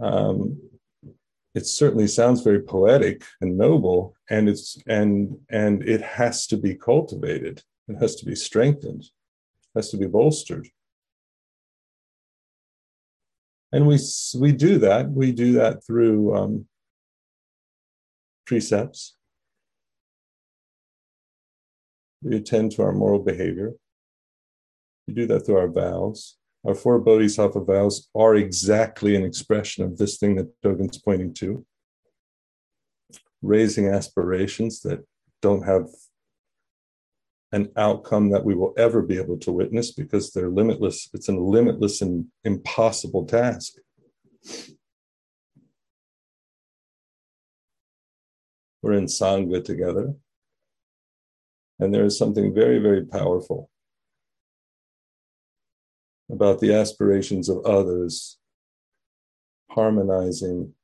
Um, 0.00 0.62
it 1.54 1.66
certainly 1.66 2.06
sounds 2.06 2.40
very 2.40 2.62
poetic 2.62 3.22
and 3.42 3.58
noble, 3.58 4.16
and 4.30 4.48
it's 4.48 4.78
and 4.86 5.36
and 5.50 5.86
it 5.86 6.00
has 6.00 6.46
to 6.46 6.56
be 6.56 6.74
cultivated. 6.74 7.62
It 7.86 7.96
has 8.00 8.16
to 8.16 8.24
be 8.24 8.34
strengthened, 8.34 9.04
has 9.74 9.90
to 9.90 9.98
be 9.98 10.06
bolstered. 10.06 10.70
And 13.72 13.86
we 13.86 13.98
we 14.38 14.52
do 14.52 14.78
that. 14.78 15.10
We 15.10 15.32
do 15.32 15.52
that 15.54 15.84
through 15.84 16.34
um, 16.36 16.66
precepts. 18.46 19.16
We 22.22 22.36
attend 22.36 22.72
to 22.72 22.82
our 22.82 22.92
moral 22.92 23.20
behavior. 23.20 23.72
We 25.06 25.14
do 25.14 25.26
that 25.26 25.40
through 25.46 25.58
our 25.58 25.68
vows. 25.68 26.36
Our 26.66 26.74
four 26.74 26.98
bodhisattva 26.98 27.60
vows 27.60 28.08
are 28.14 28.34
exactly 28.34 29.14
an 29.14 29.22
expression 29.22 29.84
of 29.84 29.98
this 29.98 30.16
thing 30.16 30.36
that 30.36 30.60
Dogen's 30.62 30.98
pointing 30.98 31.32
to. 31.34 31.64
Raising 33.42 33.88
aspirations 33.88 34.80
that 34.80 35.04
don't 35.42 35.62
have 35.62 35.88
an 37.56 37.72
outcome 37.78 38.28
that 38.28 38.44
we 38.44 38.54
will 38.54 38.74
ever 38.76 39.00
be 39.00 39.16
able 39.16 39.38
to 39.38 39.50
witness 39.50 39.90
because 39.90 40.30
they're 40.30 40.50
limitless. 40.50 41.08
It's 41.14 41.28
a 41.28 41.32
limitless 41.32 42.02
and 42.02 42.26
impossible 42.44 43.24
task. 43.24 43.72
We're 48.82 48.92
in 48.92 49.06
Sangha 49.06 49.64
together. 49.64 50.14
And 51.78 51.94
there 51.94 52.04
is 52.04 52.18
something 52.18 52.54
very, 52.54 52.78
very 52.78 53.06
powerful 53.06 53.70
about 56.30 56.60
the 56.60 56.74
aspirations 56.74 57.48
of 57.48 57.64
others, 57.64 58.38
harmonizing, 59.70 60.74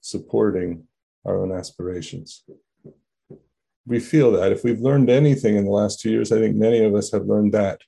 supporting 0.00 0.84
our 1.24 1.42
own 1.42 1.50
aspirations. 1.52 2.44
We 3.86 3.98
feel 3.98 4.32
that. 4.32 4.52
If 4.52 4.62
we've 4.62 4.80
learned 4.80 5.10
anything 5.10 5.56
in 5.56 5.64
the 5.64 5.70
last 5.70 6.00
two 6.00 6.10
years, 6.10 6.32
I 6.32 6.38
think 6.38 6.56
many 6.56 6.84
of 6.84 6.94
us 6.94 7.10
have 7.12 7.26
learned 7.26 7.52
that. 7.54 7.80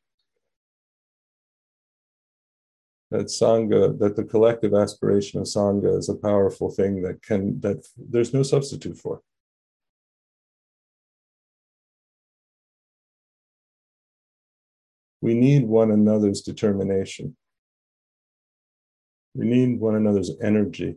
That 3.10 3.26
Sangha, 3.26 3.98
that 3.98 4.16
the 4.16 4.24
collective 4.24 4.74
aspiration 4.74 5.40
of 5.40 5.46
Sangha 5.46 5.98
is 5.98 6.08
a 6.08 6.14
powerful 6.14 6.70
thing 6.70 7.02
that 7.02 7.22
can, 7.22 7.60
that 7.60 7.86
there's 7.96 8.32
no 8.32 8.42
substitute 8.42 8.96
for. 8.96 9.20
We 15.20 15.34
need 15.34 15.68
one 15.68 15.92
another's 15.92 16.40
determination. 16.40 17.36
We 19.34 19.46
need 19.46 19.78
one 19.78 19.94
another's 19.94 20.32
energy. 20.42 20.96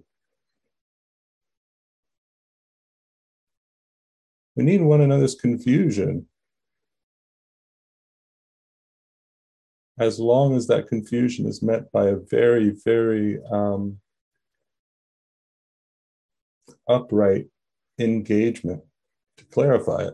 We 4.56 4.64
need 4.64 4.82
one 4.82 5.02
another's 5.02 5.36
confusion. 5.36 6.28
As 9.98 10.20
long 10.20 10.56
as 10.56 10.68
that 10.68 10.88
confusion 10.88 11.46
is 11.46 11.62
met 11.62 11.92
by 11.92 12.08
a 12.08 12.16
very, 12.16 12.76
very 12.84 13.40
um, 13.52 14.00
upright 16.88 17.48
engagement 18.00 18.84
to 19.38 19.46
clarify 19.46 20.08
it. 20.08 20.14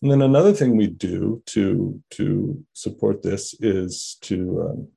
And 0.00 0.12
then 0.12 0.22
another 0.22 0.52
thing 0.52 0.76
we 0.76 0.86
do 0.86 1.42
to 1.46 2.00
to 2.10 2.64
support 2.72 3.22
this 3.22 3.54
is 3.58 4.16
to 4.22 4.68
um, 4.70 4.88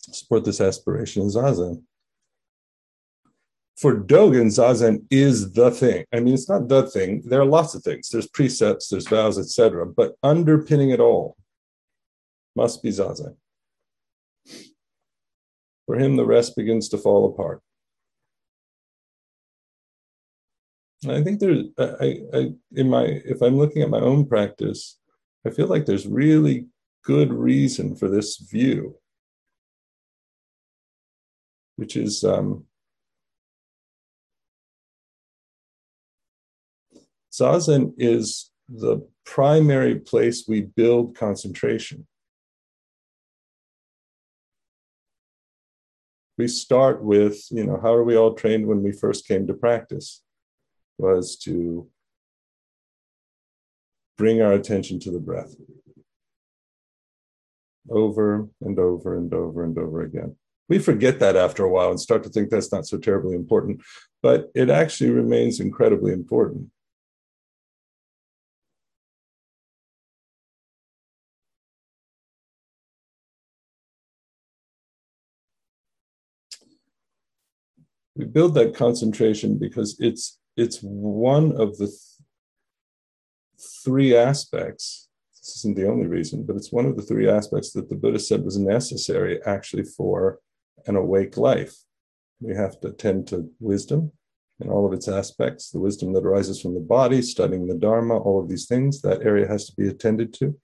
support 0.00 0.44
this 0.44 0.60
aspiration 0.60 1.22
is 1.22 1.36
zazen. 1.36 1.82
For 3.76 3.96
Dogen, 3.96 4.46
zazen 4.46 5.04
is 5.10 5.52
the 5.52 5.70
thing. 5.70 6.04
I 6.12 6.20
mean, 6.20 6.34
it's 6.34 6.48
not 6.48 6.68
the 6.68 6.88
thing. 6.88 7.22
There 7.24 7.40
are 7.40 7.46
lots 7.46 7.74
of 7.74 7.82
things. 7.82 8.10
There's 8.10 8.28
precepts, 8.28 8.88
there's 8.88 9.08
vows, 9.08 9.38
etc. 9.38 9.86
But 9.86 10.14
underpinning 10.22 10.90
it 10.90 11.00
all 11.00 11.36
must 12.54 12.82
be 12.82 12.90
zazen. 12.90 13.36
For 15.86 15.96
him, 15.96 16.16
the 16.16 16.26
rest 16.26 16.54
begins 16.56 16.88
to 16.90 16.98
fall 16.98 17.26
apart. 17.26 17.60
I 21.08 21.22
think 21.22 21.40
there's, 21.40 21.64
I, 21.78 22.20
I, 22.32 22.52
in 22.76 22.88
my, 22.88 23.04
if 23.04 23.42
I'm 23.42 23.56
looking 23.56 23.82
at 23.82 23.90
my 23.90 23.98
own 23.98 24.26
practice, 24.26 24.98
I 25.44 25.50
feel 25.50 25.66
like 25.66 25.84
there's 25.86 26.06
really 26.06 26.66
good 27.04 27.32
reason 27.32 27.96
for 27.96 28.08
this 28.08 28.36
view, 28.36 28.96
which 31.74 31.96
is 31.96 32.22
um, 32.22 32.66
Zazen 37.32 37.94
is 37.98 38.50
the 38.68 39.06
primary 39.24 39.98
place 39.98 40.44
we 40.46 40.62
build 40.62 41.16
concentration. 41.16 42.06
We 46.38 46.48
start 46.48 47.02
with, 47.02 47.46
you 47.50 47.64
know, 47.64 47.78
how 47.80 47.92
are 47.94 48.04
we 48.04 48.16
all 48.16 48.34
trained 48.34 48.66
when 48.66 48.82
we 48.82 48.92
first 48.92 49.26
came 49.26 49.46
to 49.46 49.54
practice? 49.54 50.22
was 50.98 51.36
to 51.36 51.88
bring 54.16 54.40
our 54.40 54.52
attention 54.52 55.00
to 55.00 55.10
the 55.10 55.18
breath 55.18 55.54
over 57.90 58.48
and 58.60 58.78
over 58.78 59.16
and 59.16 59.34
over 59.34 59.64
and 59.64 59.76
over 59.76 60.02
again. 60.02 60.36
We 60.68 60.78
forget 60.78 61.18
that 61.18 61.36
after 61.36 61.64
a 61.64 61.68
while 61.68 61.90
and 61.90 62.00
start 62.00 62.22
to 62.22 62.30
think 62.30 62.48
that's 62.50 62.72
not 62.72 62.86
so 62.86 62.98
terribly 62.98 63.34
important, 63.34 63.82
but 64.22 64.50
it 64.54 64.70
actually 64.70 65.10
remains 65.10 65.58
incredibly 65.58 66.12
important. 66.12 66.70
We 78.16 78.24
build 78.26 78.54
that 78.54 78.74
concentration 78.74 79.58
because 79.58 79.96
it's 79.98 80.38
it's 80.56 80.78
one 80.80 81.52
of 81.52 81.78
the 81.78 81.86
th- 81.86 81.98
three 83.84 84.14
aspects. 84.14 85.08
This 85.40 85.56
isn't 85.58 85.76
the 85.76 85.88
only 85.88 86.06
reason, 86.06 86.44
but 86.44 86.56
it's 86.56 86.70
one 86.70 86.84
of 86.84 86.96
the 86.96 87.02
three 87.02 87.28
aspects 87.28 87.72
that 87.72 87.88
the 87.88 87.96
Buddha 87.96 88.18
said 88.18 88.44
was 88.44 88.58
necessary 88.58 89.42
actually 89.44 89.84
for 89.84 90.38
an 90.86 90.96
awake 90.96 91.36
life. 91.36 91.74
We 92.40 92.54
have 92.54 92.80
to 92.80 92.88
attend 92.88 93.28
to 93.28 93.50
wisdom 93.60 94.12
in 94.60 94.68
all 94.68 94.86
of 94.86 94.92
its 94.92 95.08
aspects, 95.08 95.70
the 95.70 95.80
wisdom 95.80 96.12
that 96.12 96.24
arises 96.24 96.60
from 96.60 96.74
the 96.74 96.80
body, 96.80 97.22
studying 97.22 97.66
the 97.66 97.74
Dharma, 97.74 98.18
all 98.18 98.40
of 98.40 98.48
these 98.48 98.66
things, 98.66 99.00
that 99.02 99.22
area 99.22 99.46
has 99.48 99.66
to 99.66 99.74
be 99.74 99.88
attended 99.88 100.32
to. 100.34 100.56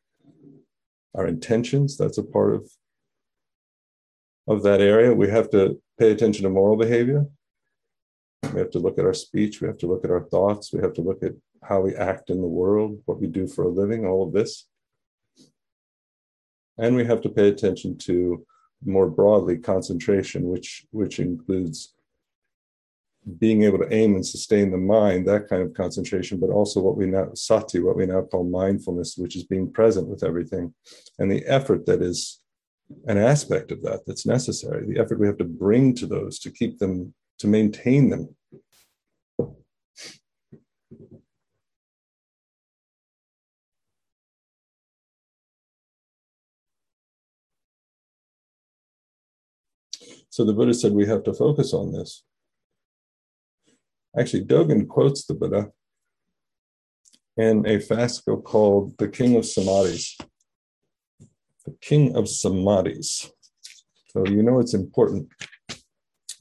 Our 1.14 1.26
intentions, 1.26 1.96
that's 1.96 2.18
a 2.18 2.22
part 2.22 2.54
of, 2.54 2.70
of 4.46 4.62
that 4.62 4.80
area. 4.80 5.14
We 5.14 5.28
have 5.30 5.50
to 5.50 5.80
pay 5.98 6.12
attention 6.12 6.44
to 6.44 6.50
moral 6.50 6.76
behavior. 6.76 7.26
We 8.42 8.61
have 8.61 8.70
to 8.70 8.79
look 8.79 8.98
at 8.98 9.05
our 9.05 9.14
speech. 9.14 9.61
We 9.61 9.68
have 9.68 9.79
to 9.79 9.87
look 9.87 10.05
at 10.05 10.11
our 10.11 10.22
thoughts. 10.22 10.72
We 10.72 10.81
have 10.81 10.94
to 10.94 11.03
look 11.03 11.22
at 11.22 11.33
how 11.62 11.81
we 11.81 11.94
act 11.94 12.31
in 12.31 12.40
the 12.40 12.46
world, 12.46 13.01
what 13.05 13.20
we 13.20 13.27
do 13.27 13.46
for 13.46 13.64
a 13.64 13.68
living, 13.68 14.07
all 14.07 14.27
of 14.27 14.33
this. 14.33 14.66
And 16.79 16.94
we 16.94 17.05
have 17.05 17.20
to 17.22 17.29
pay 17.29 17.48
attention 17.48 17.98
to 17.98 18.44
more 18.85 19.09
broadly 19.09 19.59
concentration, 19.59 20.48
which, 20.48 20.87
which 20.92 21.18
includes 21.18 21.94
being 23.38 23.64
able 23.64 23.79
to 23.79 23.92
aim 23.92 24.14
and 24.14 24.24
sustain 24.24 24.70
the 24.70 24.79
mind, 24.79 25.27
that 25.27 25.48
kind 25.48 25.62
of 25.62 25.74
concentration, 25.74 26.38
but 26.38 26.51
also 26.51 26.81
what 26.81 26.96
we 26.96 27.07
now, 27.07 27.29
sati, 27.35 27.81
what 27.81 27.96
we 27.96 28.07
now 28.07 28.22
call 28.22 28.44
mindfulness, 28.44 29.16
which 29.18 29.37
is 29.37 29.44
being 29.44 29.70
present 29.70 30.09
with 30.09 30.22
everything. 30.22 30.72
And 31.18 31.31
the 31.31 31.44
effort 31.46 31.85
that 31.87 32.01
is 32.01 32.40
an 33.07 33.18
aspect 33.18 33.70
of 33.70 33.83
that 33.83 34.05
that's 34.07 34.24
necessary, 34.24 34.87
the 34.87 35.01
effort 35.01 35.18
we 35.18 35.27
have 35.27 35.37
to 35.38 35.44
bring 35.44 35.94
to 35.96 36.07
those 36.07 36.38
to 36.38 36.51
keep 36.51 36.79
them 36.79 37.12
to 37.38 37.46
maintain 37.46 38.11
them. 38.11 38.35
So 50.31 50.44
the 50.44 50.53
Buddha 50.53 50.72
said 50.72 50.92
we 50.92 51.07
have 51.07 51.24
to 51.24 51.35
focus 51.35 51.74
on 51.74 51.92
this. 51.92 52.22
Actually, 54.16 54.44
Dogen 54.44 54.87
quotes 54.87 55.24
the 55.24 55.35
Buddha 55.35 55.72
in 57.37 57.66
a 57.66 57.79
fascicle 57.79 58.42
called 58.42 58.96
The 58.98 59.09
King 59.09 59.37
of 59.37 59.42
Samadhis. 59.42 60.16
The 61.66 61.74
King 61.81 62.16
of 62.16 62.24
Samadhis. 62.24 63.31
So 64.11 64.27
you 64.27 64.42
know 64.42 64.61
it's 64.61 64.74
important. 64.74 65.29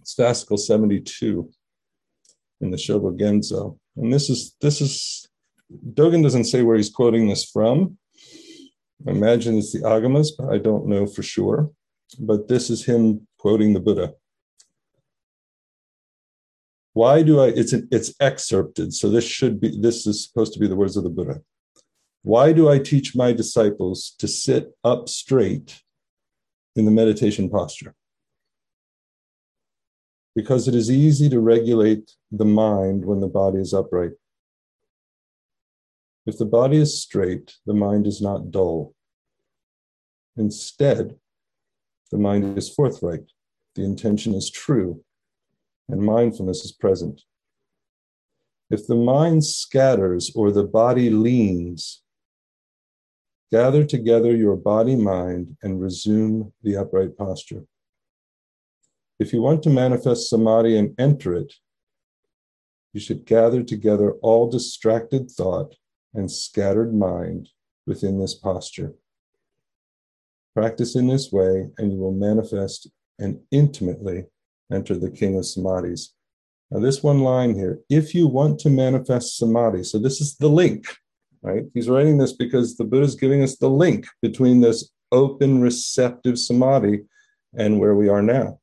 It's 0.07 0.15
fascicle 0.15 0.57
72 0.57 1.49
in 2.61 2.71
the 2.71 2.77
Shobogenzo. 2.77 3.77
And 3.97 4.13
this 4.13 4.29
is 4.29 4.55
this 4.61 4.79
is 4.79 5.27
Dogen 5.93 6.23
doesn't 6.23 6.45
say 6.45 6.61
where 6.61 6.77
he's 6.77 6.89
quoting 6.89 7.27
this 7.27 7.43
from. 7.43 7.97
I 9.05 9.11
imagine 9.11 9.57
it's 9.57 9.73
the 9.73 9.79
Agamas, 9.79 10.29
but 10.37 10.49
I 10.49 10.59
don't 10.59 10.87
know 10.87 11.07
for 11.07 11.23
sure. 11.23 11.71
But 12.19 12.47
this 12.47 12.69
is 12.69 12.85
him 12.85 13.27
quoting 13.37 13.73
the 13.73 13.81
Buddha. 13.81 14.13
Why 16.93 17.21
do 17.21 17.41
I? 17.41 17.47
It's 17.47 17.73
an, 17.73 17.89
it's 17.91 18.13
excerpted, 18.21 18.93
so 18.93 19.09
this 19.09 19.25
should 19.25 19.59
be. 19.59 19.77
This 19.77 20.07
is 20.07 20.23
supposed 20.25 20.53
to 20.53 20.59
be 20.59 20.67
the 20.67 20.77
words 20.77 20.95
of 20.95 21.03
the 21.03 21.09
Buddha. 21.09 21.41
Why 22.21 22.53
do 22.53 22.69
I 22.69 22.79
teach 22.79 23.13
my 23.13 23.33
disciples 23.33 24.15
to 24.19 24.27
sit 24.29 24.71
up 24.85 25.09
straight 25.09 25.81
in 26.77 26.85
the 26.85 26.91
meditation 26.91 27.49
posture? 27.49 27.93
Because 30.37 30.67
it 30.67 30.75
is 30.75 30.91
easy 30.91 31.29
to 31.29 31.39
regulate 31.39 32.11
the 32.31 32.45
mind 32.45 33.03
when 33.03 33.21
the 33.21 33.33
body 33.41 33.57
is 33.57 33.73
upright. 33.73 34.11
If 36.27 36.37
the 36.37 36.45
body 36.45 36.77
is 36.77 37.01
straight, 37.01 37.55
the 37.65 37.73
mind 37.73 38.05
is 38.05 38.21
not 38.21 38.51
dull. 38.51 38.93
Instead, 40.37 41.15
the 42.11 42.19
mind 42.19 42.55
is 42.55 42.69
forthright, 42.69 43.31
the 43.73 43.83
intention 43.83 44.35
is 44.35 44.51
true, 44.51 45.03
and 45.89 46.03
mindfulness 46.03 46.63
is 46.63 46.71
present. 46.71 47.23
If 48.69 48.85
the 48.85 49.01
mind 49.15 49.43
scatters 49.43 50.31
or 50.35 50.51
the 50.51 50.65
body 50.65 51.09
leans, 51.09 52.03
gather 53.51 53.83
together 53.83 54.35
your 54.35 54.55
body 54.55 54.95
mind 54.95 55.57
and 55.63 55.81
resume 55.81 56.53
the 56.61 56.77
upright 56.77 57.17
posture. 57.17 57.63
If 59.19 59.33
you 59.33 59.41
want 59.41 59.63
to 59.63 59.69
manifest 59.69 60.29
samadhi 60.29 60.77
and 60.77 60.93
enter 60.99 61.33
it, 61.33 61.53
you 62.93 62.99
should 62.99 63.25
gather 63.25 63.63
together 63.63 64.11
all 64.21 64.49
distracted 64.49 65.31
thought 65.31 65.75
and 66.13 66.31
scattered 66.31 66.93
mind 66.93 67.49
within 67.85 68.19
this 68.19 68.35
posture. 68.35 68.93
Practice 70.55 70.95
in 70.95 71.07
this 71.07 71.31
way, 71.31 71.69
and 71.77 71.91
you 71.91 71.99
will 71.99 72.13
manifest 72.13 72.89
and 73.19 73.39
intimately 73.51 74.25
enter 74.71 74.95
the 74.95 75.11
king 75.11 75.37
of 75.37 75.43
samadhis. 75.43 76.09
Now, 76.69 76.79
this 76.79 77.01
one 77.01 77.21
line 77.21 77.55
here, 77.55 77.79
if 77.89 78.13
you 78.13 78.27
want 78.27 78.59
to 78.59 78.69
manifest 78.69 79.37
samadhi, 79.37 79.83
so 79.83 79.97
this 79.97 80.19
is 80.19 80.35
the 80.37 80.49
link, 80.49 80.85
right? 81.41 81.63
He's 81.73 81.89
writing 81.89 82.17
this 82.17 82.33
because 82.33 82.75
the 82.75 82.83
Buddha 82.83 83.05
is 83.05 83.15
giving 83.15 83.41
us 83.41 83.57
the 83.57 83.69
link 83.69 84.05
between 84.21 84.61
this 84.61 84.91
open, 85.11 85.61
receptive 85.61 86.37
samadhi 86.37 87.05
and 87.55 87.79
where 87.79 87.95
we 87.95 88.09
are 88.09 88.21
now. 88.21 88.59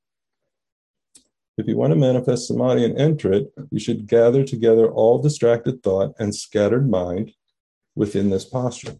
If 1.56 1.68
you 1.68 1.76
want 1.76 1.92
to 1.92 1.98
manifest 1.98 2.48
samadhi 2.48 2.84
and 2.84 2.98
enter 2.98 3.32
it, 3.32 3.52
you 3.70 3.78
should 3.78 4.08
gather 4.08 4.42
together 4.44 4.88
all 4.88 5.18
distracted 5.18 5.82
thought 5.82 6.14
and 6.18 6.34
scattered 6.34 6.90
mind 6.90 7.32
within 7.94 8.30
this 8.30 8.44
posture. 8.44 8.96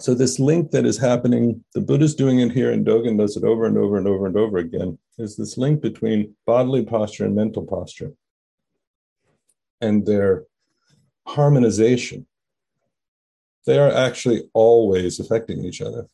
So 0.00 0.12
this 0.12 0.40
link 0.40 0.72
that 0.72 0.84
is 0.84 0.98
happening, 0.98 1.64
the 1.72 1.80
Buddha's 1.80 2.16
doing 2.16 2.40
it 2.40 2.50
here, 2.50 2.72
and 2.72 2.84
Dogen 2.84 3.16
does 3.16 3.36
it 3.36 3.44
over 3.44 3.64
and 3.64 3.78
over 3.78 3.96
and 3.96 4.08
over 4.08 4.26
and 4.26 4.36
over 4.36 4.58
again, 4.58 4.98
is 5.18 5.36
this 5.36 5.56
link 5.56 5.80
between 5.80 6.34
bodily 6.46 6.84
posture 6.84 7.24
and 7.24 7.34
mental 7.36 7.64
posture 7.64 8.12
and 9.80 10.04
their 10.04 10.44
harmonization. 11.28 12.26
They 13.66 13.78
are 13.78 13.90
actually 13.90 14.42
always 14.52 15.20
affecting 15.20 15.64
each 15.64 15.80
other. 15.80 16.08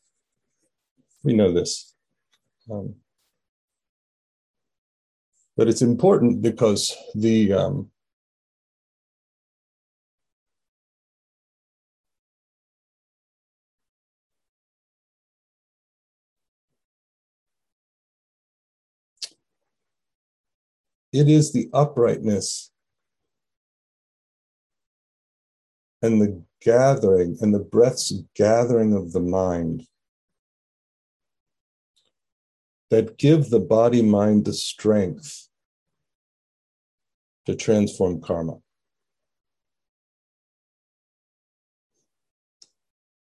We 1.24 1.34
know 1.34 1.52
this. 1.52 1.94
Um, 2.70 2.94
but 5.56 5.68
it's 5.68 5.82
important 5.82 6.42
because 6.42 6.96
the 7.14 7.52
um, 7.52 7.90
it 21.12 21.28
is 21.28 21.52
the 21.52 21.68
uprightness 21.72 22.70
and 26.02 26.20
the 26.20 26.42
gathering 26.62 27.36
and 27.40 27.54
the 27.54 27.58
breath's 27.58 28.12
gathering 28.34 28.94
of 28.94 29.12
the 29.12 29.20
mind 29.20 29.86
that 32.90 33.16
give 33.16 33.50
the 33.50 33.60
body 33.60 34.02
mind 34.02 34.44
the 34.44 34.52
strength 34.52 35.48
to 37.46 37.54
transform 37.54 38.20
karma. 38.20 38.58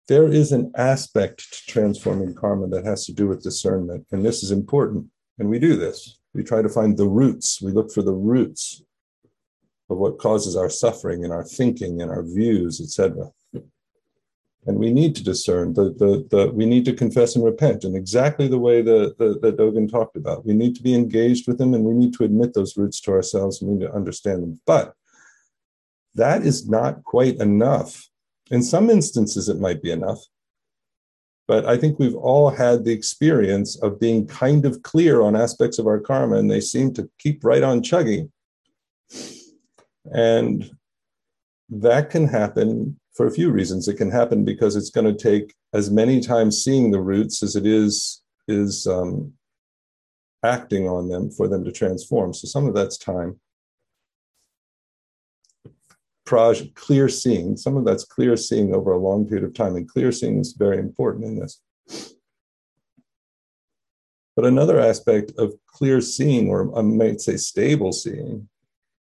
There 0.08 0.26
is 0.26 0.50
an 0.50 0.72
aspect 0.76 1.52
to 1.52 1.66
transforming 1.70 2.34
karma 2.34 2.66
that 2.68 2.84
has 2.84 3.06
to 3.06 3.12
do 3.12 3.28
with 3.28 3.42
discernment, 3.42 4.06
and 4.10 4.24
this 4.24 4.42
is 4.42 4.50
important. 4.50 5.06
And 5.38 5.48
we 5.48 5.58
do 5.58 5.76
this. 5.76 6.18
We 6.34 6.42
try 6.42 6.62
to 6.62 6.68
find 6.68 6.96
the 6.96 7.08
roots. 7.08 7.62
We 7.62 7.70
look 7.70 7.92
for 7.92 8.02
the 8.02 8.12
roots 8.12 8.82
of 9.90 9.98
what 9.98 10.18
causes 10.18 10.56
our 10.56 10.70
suffering 10.70 11.24
and 11.24 11.32
our 11.32 11.44
thinking 11.44 12.00
and 12.00 12.10
our 12.10 12.22
views, 12.22 12.80
etc. 12.80 13.30
And 14.66 14.78
we 14.78 14.92
need 14.92 15.14
to 15.16 15.24
discern 15.24 15.72
the, 15.72 15.84
the, 15.84 16.26
the 16.30 16.52
we 16.52 16.66
need 16.66 16.84
to 16.84 16.92
confess 16.92 17.34
and 17.34 17.44
repent 17.44 17.84
in 17.84 17.96
exactly 17.96 18.46
the 18.46 18.58
way 18.58 18.82
that 18.82 19.16
the, 19.18 19.38
the 19.40 19.52
Dogen 19.52 19.90
talked 19.90 20.16
about. 20.16 20.44
We 20.44 20.52
need 20.52 20.76
to 20.76 20.82
be 20.82 20.94
engaged 20.94 21.48
with 21.48 21.58
them 21.58 21.74
and 21.74 21.84
we 21.84 21.94
need 21.94 22.14
to 22.14 22.24
admit 22.24 22.54
those 22.54 22.76
roots 22.76 23.00
to 23.02 23.12
ourselves 23.12 23.60
and 23.60 23.70
we 23.70 23.78
need 23.78 23.86
to 23.86 23.94
understand 23.94 24.42
them. 24.42 24.60
But 24.66 24.94
that 26.14 26.42
is 26.42 26.68
not 26.68 27.02
quite 27.04 27.36
enough. 27.36 28.08
In 28.50 28.62
some 28.62 28.90
instances, 28.90 29.48
it 29.48 29.60
might 29.60 29.82
be 29.82 29.90
enough. 29.90 30.20
But 31.48 31.66
I 31.66 31.76
think 31.76 31.98
we've 31.98 32.14
all 32.14 32.50
had 32.50 32.84
the 32.84 32.92
experience 32.92 33.76
of 33.82 33.98
being 33.98 34.26
kind 34.26 34.64
of 34.64 34.82
clear 34.82 35.20
on 35.20 35.34
aspects 35.34 35.78
of 35.78 35.86
our 35.86 35.98
karma, 35.98 36.36
and 36.36 36.50
they 36.50 36.60
seem 36.60 36.94
to 36.94 37.10
keep 37.18 37.44
right 37.44 37.62
on 37.62 37.82
chugging. 37.82 38.30
And 40.04 40.70
that 41.68 42.10
can 42.10 42.26
happen 42.26 42.98
for 43.12 43.26
a 43.26 43.30
few 43.30 43.50
reasons. 43.50 43.88
It 43.88 43.94
can 43.94 44.10
happen 44.10 44.44
because 44.44 44.76
it's 44.76 44.90
going 44.90 45.06
to 45.06 45.22
take 45.22 45.54
as 45.72 45.90
many 45.90 46.20
times 46.20 46.62
seeing 46.62 46.90
the 46.90 47.00
roots 47.00 47.42
as 47.42 47.56
it 47.56 47.66
is 47.66 48.22
is 48.48 48.86
um, 48.86 49.32
acting 50.44 50.88
on 50.88 51.08
them 51.08 51.30
for 51.30 51.46
them 51.48 51.64
to 51.64 51.72
transform. 51.72 52.34
So 52.34 52.48
some 52.48 52.66
of 52.66 52.74
that's 52.74 52.98
time. 52.98 53.38
Praj, 56.26 56.74
clear 56.74 57.08
seeing. 57.08 57.56
Some 57.56 57.76
of 57.76 57.84
that's 57.84 58.04
clear 58.04 58.36
seeing 58.36 58.74
over 58.74 58.92
a 58.92 58.98
long 58.98 59.26
period 59.26 59.44
of 59.44 59.54
time, 59.54 59.76
and 59.76 59.88
clear 59.88 60.12
seeing 60.12 60.38
is 60.38 60.52
very 60.52 60.78
important 60.78 61.24
in 61.24 61.36
this. 61.36 61.60
But 64.36 64.44
another 64.44 64.78
aspect 64.78 65.32
of 65.38 65.54
clear 65.66 66.00
seeing, 66.00 66.48
or 66.48 66.76
I 66.78 66.82
might 66.82 67.20
say 67.20 67.36
stable 67.36 67.92
seeing, 67.92 68.48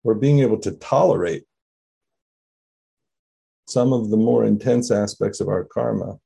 or 0.07 0.15
being 0.15 0.39
able 0.39 0.57
to 0.57 0.71
tolerate 0.71 1.43
some 3.67 3.91
of 3.91 4.09
the 4.09 4.17
more 4.17 4.45
intense 4.45 4.89
aspects 4.89 5.41
of 5.41 5.49
our 5.49 5.65
karma, 5.65 6.17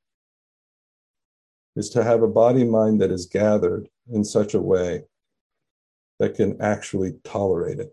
is 1.74 1.90
to 1.90 2.04
have 2.04 2.22
a 2.22 2.28
body 2.28 2.62
mind 2.62 3.00
that 3.00 3.10
is 3.10 3.26
gathered 3.26 3.88
in 4.12 4.24
such 4.24 4.54
a 4.54 4.60
way 4.60 5.02
that 6.20 6.36
can 6.36 6.60
actually 6.62 7.14
tolerate 7.24 7.80
it. 7.80 7.92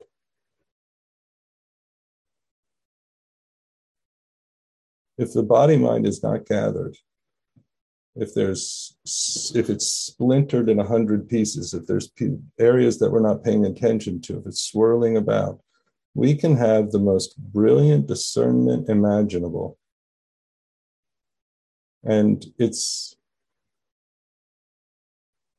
if 5.19 5.33
the 5.33 5.43
body 5.43 5.75
mind 5.75 6.07
is 6.07 6.23
not 6.23 6.45
gathered, 6.45 6.95
if 8.15 8.33
there's 8.33 8.95
if 9.53 9.69
it's 9.69 9.85
splintered 9.85 10.69
in 10.69 10.79
a 10.79 10.87
hundred 10.87 11.27
pieces, 11.27 11.73
if 11.73 11.85
there's 11.87 12.09
areas 12.57 12.99
that 12.99 13.11
we're 13.11 13.19
not 13.19 13.43
paying 13.43 13.65
attention 13.65 14.21
to, 14.21 14.39
if 14.39 14.45
it's 14.45 14.61
swirling 14.61 15.17
about, 15.17 15.59
we 16.19 16.35
can 16.35 16.57
have 16.57 16.91
the 16.91 16.99
most 16.99 17.37
brilliant 17.37 18.05
discernment 18.05 18.89
imaginable. 18.89 19.77
And 22.03 22.45
it's 22.57 23.15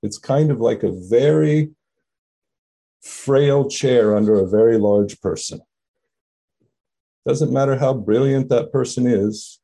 it's 0.02 0.18
kind 0.18 0.50
of 0.50 0.60
like 0.60 0.82
a 0.82 0.92
very 0.92 1.70
frail 3.02 3.68
chair 3.70 4.14
under 4.14 4.34
a 4.34 4.46
very 4.46 4.76
large 4.76 5.18
person. 5.22 5.60
Doesn't 7.26 7.52
matter 7.52 7.76
how 7.76 7.94
brilliant 7.94 8.50
that 8.50 8.70
person 8.70 9.06
is, 9.06 9.60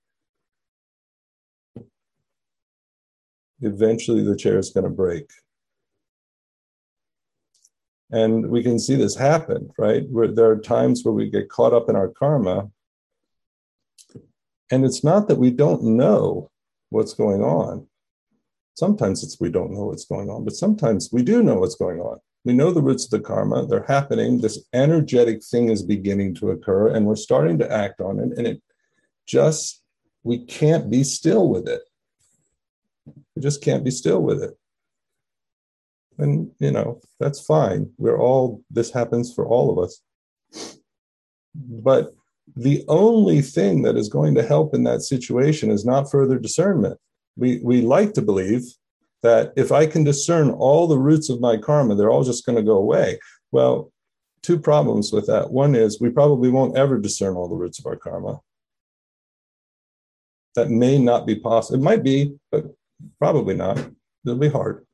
eventually 3.61 4.22
the 4.22 4.37
chair 4.37 4.59
is 4.59 4.70
going 4.70 4.85
to 4.85 4.90
break. 4.90 5.30
And 8.11 8.51
we 8.51 8.62
can 8.62 8.79
see 8.79 8.95
this 8.95 9.16
happen, 9.16 9.71
right? 9.79 10.09
Where 10.09 10.29
there 10.29 10.51
are 10.51 10.59
times 10.59 11.05
where 11.05 11.14
we 11.14 11.29
get 11.29 11.49
caught 11.49 11.73
up 11.73 11.88
in 11.88 11.97
our 11.97 12.09
karma. 12.09 12.71
And 14.71 14.85
it's 14.85 15.03
not 15.03 15.29
that 15.29 15.38
we 15.38 15.51
don't 15.51 15.83
know 15.83 16.51
what's 16.90 17.14
going 17.14 17.42
on. 17.42 17.87
Sometimes 18.75 19.25
it's 19.25 19.40
we 19.40 19.51
don't 19.51 19.73
know 19.73 19.87
what's 19.87 20.05
going 20.05 20.29
on, 20.29 20.45
but 20.45 20.55
sometimes 20.55 21.11
we 21.12 21.23
do 21.23 21.42
know 21.42 21.57
what's 21.57 21.77
going 21.77 22.01
on. 22.01 22.19
We 22.45 22.53
know 22.53 22.71
the 22.71 22.83
roots 22.83 23.07
of 23.07 23.11
the 23.11 23.21
karma, 23.21 23.66
they're 23.66 23.85
happening. 23.88 24.40
This 24.40 24.64
energetic 24.73 25.42
thing 25.42 25.71
is 25.71 25.83
beginning 25.83 26.35
to 26.37 26.51
occur, 26.51 26.88
and 26.88 27.05
we're 27.05 27.16
starting 27.16 27.59
to 27.59 27.73
act 27.73 28.01
on 28.01 28.21
it. 28.21 28.38
And 28.38 28.47
it 28.47 28.62
just, 29.27 29.83
we 30.23 30.45
can't 30.45 30.88
be 30.88 31.03
still 31.03 31.49
with 31.49 31.66
it. 31.66 31.83
We 33.35 33.42
just 33.42 33.62
can't 33.62 33.83
be 33.83 33.90
still 33.90 34.23
with 34.23 34.42
it. 34.42 34.57
And, 36.18 36.50
you 36.59 36.70
know, 36.70 37.00
that's 37.20 37.44
fine. 37.44 37.90
We're 37.98 38.18
all, 38.18 38.62
this 38.70 38.90
happens 38.90 39.35
for 39.35 39.46
all 39.46 39.70
of 39.70 39.79
us. 39.85 40.00
But 41.55 42.14
the 42.57 42.85
only 42.88 43.42
thing 43.42 43.83
that 43.83 43.96
is 43.96 44.09
going 44.09 44.35
to 44.37 44.42
help 44.42 44.74
in 44.74 44.85
that 44.85 45.02
situation 45.02 45.70
is 45.70 45.85
not 45.85 46.11
further 46.11 46.38
discernment. 46.38 46.98
We, 47.37 47.61
we 47.62 47.83
like 47.83 48.14
to 48.14 48.22
believe 48.22 48.62
that 49.22 49.52
if 49.57 49.72
I 49.72 49.87
can 49.87 50.05
discern 50.05 50.50
all 50.50 50.87
the 50.87 50.98
roots 50.98 51.29
of 51.29 51.40
my 51.40 51.57
karma, 51.57 51.94
they're 51.94 52.11
all 52.11 52.24
just 52.24 52.46
going 52.46 52.57
to 52.57 52.62
go 52.62 52.76
away. 52.76 53.18
Well, 53.52 53.92
two 54.42 54.59
problems 54.59 55.12
with 55.12 55.26
that. 55.26 55.50
One 55.50 55.74
is 55.74 56.00
we 56.00 56.11
probably 56.11 56.48
won't 56.48 56.76
ever 56.76 56.98
discern 56.98 57.35
all 57.35 57.48
the 57.48 57.57
roots 57.57 57.79
of 57.79 57.87
our 57.87 57.96
karma. 57.96 58.40
That 60.55 60.70
may 60.70 60.98
not 60.98 61.26
be 61.26 61.35
possible. 61.35 61.79
It 61.79 61.83
might 61.83 62.02
be, 62.02 62.37
but 62.50 62.66
probably 63.18 63.55
not. 63.55 63.79
It'll 64.24 64.38
be 64.38 64.48
hard. 64.48 64.87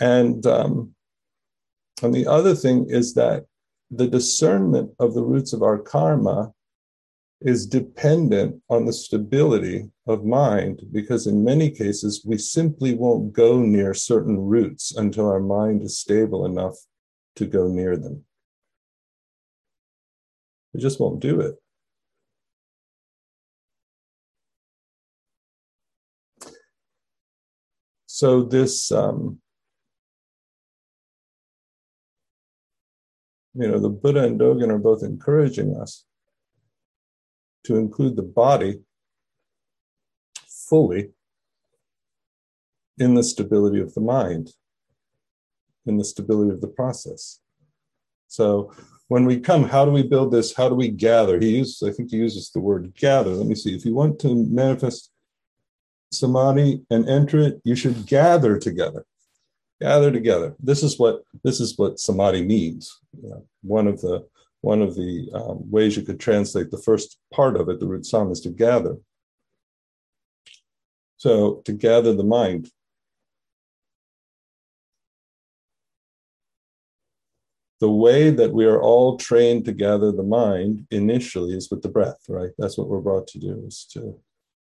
And 0.00 0.44
um, 0.46 0.94
and 2.02 2.14
the 2.14 2.26
other 2.26 2.54
thing 2.54 2.86
is 2.88 3.14
that 3.14 3.46
the 3.90 4.08
discernment 4.08 4.90
of 4.98 5.14
the 5.14 5.22
roots 5.22 5.52
of 5.52 5.62
our 5.62 5.78
karma 5.78 6.52
is 7.40 7.66
dependent 7.66 8.62
on 8.70 8.86
the 8.86 8.92
stability 8.92 9.90
of 10.06 10.24
mind 10.24 10.80
because 10.92 11.26
in 11.26 11.44
many 11.44 11.70
cases 11.70 12.22
we 12.24 12.38
simply 12.38 12.94
won't 12.94 13.32
go 13.32 13.60
near 13.60 13.92
certain 13.92 14.38
roots 14.38 14.94
until 14.96 15.28
our 15.28 15.40
mind 15.40 15.82
is 15.82 15.98
stable 15.98 16.46
enough 16.46 16.76
to 17.36 17.46
go 17.46 17.68
near 17.68 17.96
them. 17.96 18.24
We 20.72 20.80
just 20.80 21.00
won't 21.00 21.20
do 21.20 21.40
it. 21.40 21.56
So 28.06 28.42
this 28.42 28.92
um, 28.92 29.40
you 33.54 33.68
know, 33.68 33.78
the 33.78 33.88
Buddha 33.88 34.24
and 34.24 34.40
Dogen 34.40 34.70
are 34.70 34.78
both 34.78 35.02
encouraging 35.02 35.76
us 35.76 36.04
to 37.64 37.76
include 37.76 38.16
the 38.16 38.22
body 38.22 38.80
fully 40.48 41.10
in 42.98 43.14
the 43.14 43.22
stability 43.22 43.80
of 43.80 43.94
the 43.94 44.00
mind, 44.00 44.52
in 45.86 45.96
the 45.96 46.04
stability 46.04 46.50
of 46.50 46.60
the 46.60 46.68
process. 46.68 47.40
So 48.28 48.72
when 49.08 49.26
we 49.26 49.38
come, 49.38 49.64
how 49.64 49.84
do 49.84 49.90
we 49.90 50.02
build 50.02 50.32
this? 50.32 50.54
How 50.54 50.68
do 50.68 50.74
we 50.74 50.88
gather? 50.88 51.38
He 51.38 51.58
uses, 51.58 51.86
I 51.86 51.92
think 51.92 52.10
he 52.10 52.16
uses 52.16 52.50
the 52.50 52.60
word 52.60 52.94
gather. 52.96 53.30
Let 53.30 53.46
me 53.46 53.54
see. 53.54 53.74
If 53.74 53.84
you 53.84 53.94
want 53.94 54.18
to 54.20 54.46
manifest 54.46 55.10
samadhi 56.10 56.82
and 56.90 57.08
enter 57.08 57.40
it, 57.40 57.60
you 57.64 57.74
should 57.74 58.06
gather 58.06 58.58
together 58.58 59.04
gather 59.82 60.10
together. 60.12 60.54
This 60.68 60.82
is 60.82 60.98
what 60.98 61.22
this 61.44 61.58
is 61.60 61.76
what 61.78 61.98
samadhi 61.98 62.44
means. 62.44 62.82
You 63.22 63.28
know, 63.30 63.46
one 63.62 63.86
of 63.92 64.00
the 64.00 64.16
one 64.60 64.80
of 64.80 64.94
the 64.94 65.28
um, 65.34 65.58
ways 65.70 65.96
you 65.96 66.02
could 66.02 66.20
translate 66.20 66.70
the 66.70 66.84
first 66.88 67.18
part 67.32 67.56
of 67.56 67.68
it, 67.68 67.80
the 67.80 67.86
root 67.86 68.06
sam, 68.06 68.30
is 68.30 68.40
to 68.42 68.50
gather. 68.50 68.96
So 71.16 71.62
to 71.66 71.72
gather 71.72 72.12
the 72.14 72.30
mind. 72.40 72.70
The 77.80 77.90
way 77.90 78.30
that 78.30 78.52
we 78.52 78.64
are 78.64 78.80
all 78.80 79.16
trained 79.16 79.64
to 79.64 79.72
gather 79.72 80.12
the 80.12 80.22
mind 80.22 80.86
initially 80.92 81.52
is 81.56 81.68
with 81.68 81.82
the 81.82 81.88
breath, 81.88 82.22
right? 82.28 82.52
That's 82.56 82.78
what 82.78 82.88
we're 82.88 83.00
brought 83.08 83.26
to 83.32 83.40
do, 83.40 83.64
is 83.66 83.84
to, 83.92 84.00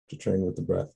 to 0.10 0.16
train 0.18 0.42
with 0.42 0.56
the 0.56 0.64
breath. 0.64 0.92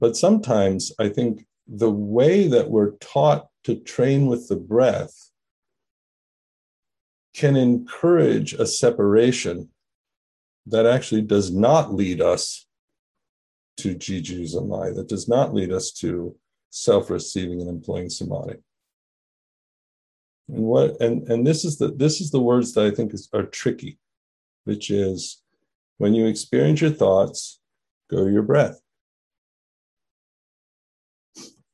But 0.00 0.16
sometimes 0.16 0.92
I 0.98 1.10
think 1.10 1.46
the 1.66 1.90
way 1.90 2.48
that 2.48 2.70
we're 2.70 2.92
taught 2.96 3.48
to 3.64 3.76
train 3.76 4.26
with 4.26 4.48
the 4.48 4.56
breath 4.56 5.30
can 7.34 7.56
encourage 7.56 8.52
a 8.54 8.66
separation 8.66 9.70
that 10.66 10.86
actually 10.86 11.22
does 11.22 11.50
not 11.50 11.92
lead 11.92 12.20
us 12.20 12.66
to 13.76 13.94
jijuzamai, 13.94 14.94
that 14.94 15.08
does 15.08 15.28
not 15.28 15.52
lead 15.52 15.72
us 15.72 15.90
to 15.90 16.36
self-receiving 16.70 17.60
and 17.60 17.68
employing 17.68 18.08
samadhi. 18.08 18.56
And 20.48 20.64
what 20.64 21.00
and 21.00 21.26
and 21.28 21.46
this 21.46 21.64
is 21.64 21.78
the 21.78 21.88
this 21.88 22.20
is 22.20 22.30
the 22.30 22.40
words 22.40 22.74
that 22.74 22.84
I 22.84 22.90
think 22.90 23.14
is, 23.14 23.28
are 23.32 23.44
tricky, 23.44 23.98
which 24.64 24.90
is 24.90 25.42
when 25.98 26.14
you 26.14 26.26
experience 26.26 26.80
your 26.80 26.90
thoughts, 26.90 27.60
go 28.10 28.26
your 28.26 28.42
breath. 28.42 28.80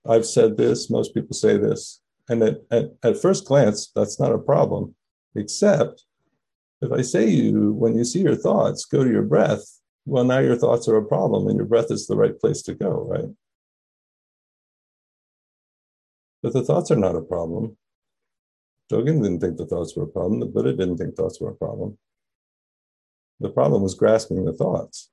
I've 0.09 0.27
said 0.27 0.57
this, 0.57 0.91
most 0.91 1.15
people 1.15 1.35
say 1.35 1.57
this. 1.57 2.01
And 2.29 2.43
at, 2.43 2.61
at, 2.71 2.93
at 3.03 3.21
first 3.21 3.47
glance, 3.47 3.91
that's 3.95 4.21
not 4.21 4.33
a 4.33 4.39
problem, 4.39 4.95
except 5.35 6.05
if 6.83 6.93
I 6.93 7.03
say 7.03 7.29
you, 7.29 7.73
when 7.73 7.97
you 7.97 8.05
see 8.05 8.21
your 8.21 8.37
thoughts, 8.37 8.85
go 8.85 9.05
to 9.05 9.11
your 9.11 9.23
breath, 9.23 9.81
well, 10.07 10.25
now 10.25 10.39
your 10.39 10.57
thoughts 10.57 10.89
are 10.89 10.97
a 10.97 11.05
problem 11.05 11.47
and 11.49 11.57
your 11.57 11.67
breath 11.67 11.91
is 11.91 12.07
the 12.07 12.17
right 12.17 12.39
place 12.39 12.63
to 12.63 12.75
go, 12.75 13.07
right? 13.09 13.29
But 16.43 16.55
the 16.55 16.65
thoughts 16.65 16.91
are 16.91 16.97
not 16.97 17.17
a 17.17 17.21
problem. 17.21 17.77
Dogen 18.91 19.23
didn't 19.23 19.41
think 19.41 19.57
the 19.57 19.67
thoughts 19.67 19.95
were 19.95 20.05
a 20.05 20.09
problem. 20.09 20.41
The 20.41 20.47
Buddha 20.47 20.73
didn't 20.73 20.97
think 20.97 21.15
thoughts 21.15 21.41
were 21.41 21.51
a 21.51 21.55
problem. 21.55 21.99
The 23.41 23.51
problem 23.51 23.83
was 23.83 23.95
grasping 23.95 24.45
the 24.45 24.53
thoughts. 24.53 25.11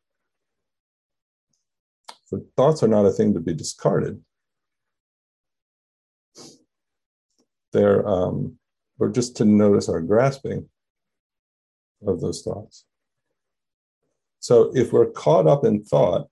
The 2.32 2.46
thoughts 2.56 2.82
are 2.84 2.88
not 2.88 3.06
a 3.06 3.12
thing 3.12 3.34
to 3.34 3.40
be 3.40 3.54
discarded. 3.54 4.22
There 7.74 8.08
um, 8.08 8.58
or 9.00 9.10
just 9.10 9.36
to 9.38 9.46
notice 9.46 9.90
our 9.90 10.02
grasping 10.02 10.68
of 12.06 12.22
those 12.22 12.42
thoughts. 12.42 12.86
So 14.40 14.72
if 14.76 14.94
we're 14.94 15.12
caught 15.12 15.48
up 15.48 15.66
in 15.66 15.84
thought, 15.84 16.28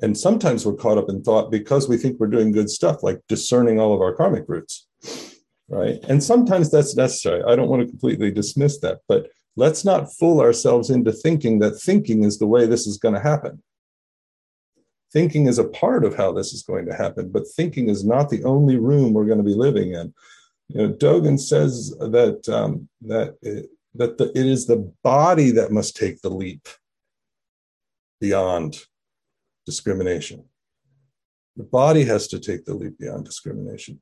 and 0.00 0.16
sometimes 0.16 0.64
we're 0.64 0.74
caught 0.74 0.98
up 0.98 1.08
in 1.08 1.22
thought 1.22 1.50
because 1.50 1.88
we 1.88 1.96
think 1.96 2.18
we're 2.18 2.28
doing 2.28 2.52
good 2.52 2.70
stuff, 2.70 3.02
like 3.02 3.20
discerning 3.28 3.80
all 3.80 3.92
of 3.92 4.00
our 4.00 4.14
karmic 4.14 4.44
roots, 4.48 4.86
right? 5.68 5.98
And 6.08 6.22
sometimes 6.22 6.70
that's 6.70 6.96
necessary. 6.96 7.42
I 7.42 7.56
don't 7.56 7.68
want 7.68 7.82
to 7.82 7.88
completely 7.88 8.30
dismiss 8.30 8.78
that, 8.80 9.00
but 9.08 9.28
let's 9.56 9.84
not 9.84 10.12
fool 10.14 10.40
ourselves 10.40 10.90
into 10.90 11.12
thinking 11.12 11.58
that 11.60 11.80
thinking 11.80 12.22
is 12.22 12.38
the 12.38 12.46
way 12.46 12.64
this 12.64 12.86
is 12.86 12.96
going 12.96 13.14
to 13.14 13.20
happen 13.20 13.62
thinking 15.12 15.46
is 15.46 15.58
a 15.58 15.68
part 15.68 16.04
of 16.04 16.16
how 16.16 16.32
this 16.32 16.52
is 16.52 16.62
going 16.62 16.86
to 16.86 16.94
happen, 16.94 17.30
but 17.30 17.48
thinking 17.56 17.88
is 17.88 18.04
not 18.04 18.28
the 18.28 18.44
only 18.44 18.76
room 18.76 19.12
we're 19.12 19.24
going 19.24 19.38
to 19.38 19.44
be 19.44 19.54
living 19.54 19.92
in. 19.92 20.12
You 20.68 20.88
know, 20.88 20.92
Dogen 20.92 21.40
says 21.40 21.90
that 21.98 22.46
um, 22.48 22.88
that 23.02 23.36
it, 23.42 23.70
that 23.94 24.18
the, 24.18 24.30
it 24.30 24.46
is 24.46 24.66
the 24.66 24.92
body 25.02 25.50
that 25.52 25.72
must 25.72 25.96
take 25.96 26.20
the 26.20 26.28
leap 26.28 26.68
beyond 28.20 28.84
discrimination. 29.64 30.44
The 31.56 31.64
body 31.64 32.04
has 32.04 32.28
to 32.28 32.38
take 32.38 32.64
the 32.64 32.74
leap 32.74 32.98
beyond 32.98 33.24
discrimination. 33.24 34.00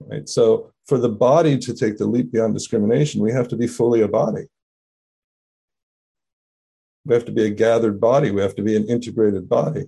Right. 0.00 0.28
So, 0.28 0.72
for 0.86 0.98
the 0.98 1.08
body 1.08 1.56
to 1.58 1.74
take 1.74 1.96
the 1.96 2.06
leap 2.06 2.32
beyond 2.32 2.54
discrimination, 2.54 3.22
we 3.22 3.32
have 3.32 3.48
to 3.48 3.56
be 3.56 3.66
fully 3.66 4.02
a 4.02 4.08
body. 4.08 4.46
We 7.04 7.14
have 7.14 7.24
to 7.26 7.32
be 7.32 7.44
a 7.44 7.50
gathered 7.50 8.00
body. 8.00 8.30
We 8.30 8.40
have 8.40 8.54
to 8.56 8.62
be 8.62 8.76
an 8.76 8.88
integrated 8.88 9.48
body. 9.48 9.84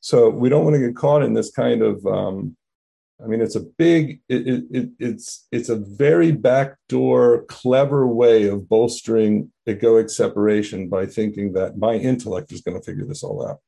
So 0.00 0.30
we 0.30 0.48
don't 0.48 0.64
want 0.64 0.74
to 0.74 0.86
get 0.86 0.96
caught 0.96 1.22
in 1.22 1.34
this 1.34 1.50
kind 1.50 1.82
of. 1.82 2.04
Um, 2.06 2.56
I 3.22 3.26
mean, 3.26 3.40
it's 3.40 3.56
a 3.56 3.60
big. 3.60 4.20
It, 4.28 4.66
it, 4.70 4.90
it's 4.98 5.46
it's 5.50 5.68
a 5.68 5.76
very 5.76 6.32
backdoor, 6.32 7.44
clever 7.44 8.06
way 8.06 8.46
of 8.46 8.68
bolstering 8.68 9.50
egoic 9.66 10.10
separation 10.10 10.88
by 10.88 11.06
thinking 11.06 11.54
that 11.54 11.78
my 11.78 11.94
intellect 11.94 12.52
is 12.52 12.60
going 12.60 12.78
to 12.78 12.84
figure 12.84 13.04
this 13.04 13.22
all 13.22 13.46
out. 13.46 13.58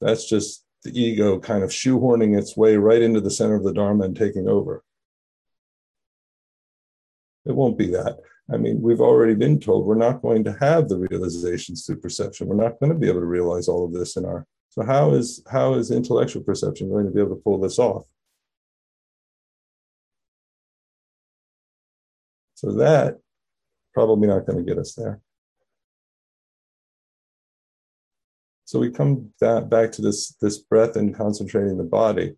That's 0.00 0.28
just 0.28 0.64
the 0.82 0.98
ego 0.98 1.38
kind 1.38 1.62
of 1.62 1.70
shoehorning 1.70 2.38
its 2.38 2.56
way 2.56 2.76
right 2.76 3.02
into 3.02 3.20
the 3.20 3.30
center 3.30 3.56
of 3.56 3.64
the 3.64 3.74
Dharma 3.74 4.04
and 4.04 4.16
taking 4.16 4.48
over. 4.48 4.82
It 7.46 7.54
won't 7.54 7.78
be 7.78 7.88
that. 7.88 8.18
I 8.52 8.56
mean, 8.56 8.82
we've 8.82 9.00
already 9.00 9.34
been 9.34 9.60
told 9.60 9.86
we're 9.86 9.94
not 9.94 10.22
going 10.22 10.44
to 10.44 10.56
have 10.60 10.88
the 10.88 10.98
realizations 10.98 11.86
through 11.86 12.00
perception. 12.00 12.48
We're 12.48 12.56
not 12.56 12.80
going 12.80 12.92
to 12.92 12.98
be 12.98 13.08
able 13.08 13.20
to 13.20 13.26
realize 13.26 13.68
all 13.68 13.84
of 13.84 13.92
this 13.92 14.16
in 14.16 14.24
our. 14.24 14.46
So 14.70 14.84
how 14.84 15.12
is 15.12 15.42
how 15.50 15.74
is 15.74 15.90
intellectual 15.90 16.42
perception 16.42 16.90
going 16.90 17.06
to 17.06 17.12
be 17.12 17.20
able 17.20 17.36
to 17.36 17.42
pull 17.42 17.60
this 17.60 17.78
off? 17.78 18.06
So 22.54 22.72
that 22.72 23.18
probably 23.94 24.28
not 24.28 24.46
going 24.46 24.58
to 24.58 24.64
get 24.64 24.78
us 24.78 24.94
there. 24.94 25.20
So 28.64 28.78
we 28.78 28.90
come 28.90 29.32
back 29.40 29.90
to 29.92 30.02
this 30.02 30.36
this 30.40 30.58
breath 30.58 30.96
and 30.96 31.14
concentrating 31.14 31.78
the 31.78 31.84
body. 31.84 32.36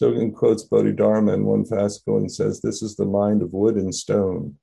Dogen 0.00 0.34
quotes 0.34 0.62
Bodhidharma 0.62 1.34
in 1.34 1.44
one 1.44 1.64
fascicle 1.64 2.18
and 2.18 2.30
says, 2.30 2.60
This 2.60 2.82
is 2.82 2.96
the 2.96 3.04
mind 3.04 3.42
of 3.42 3.52
wood 3.52 3.76
and 3.76 3.94
stone. 3.94 4.56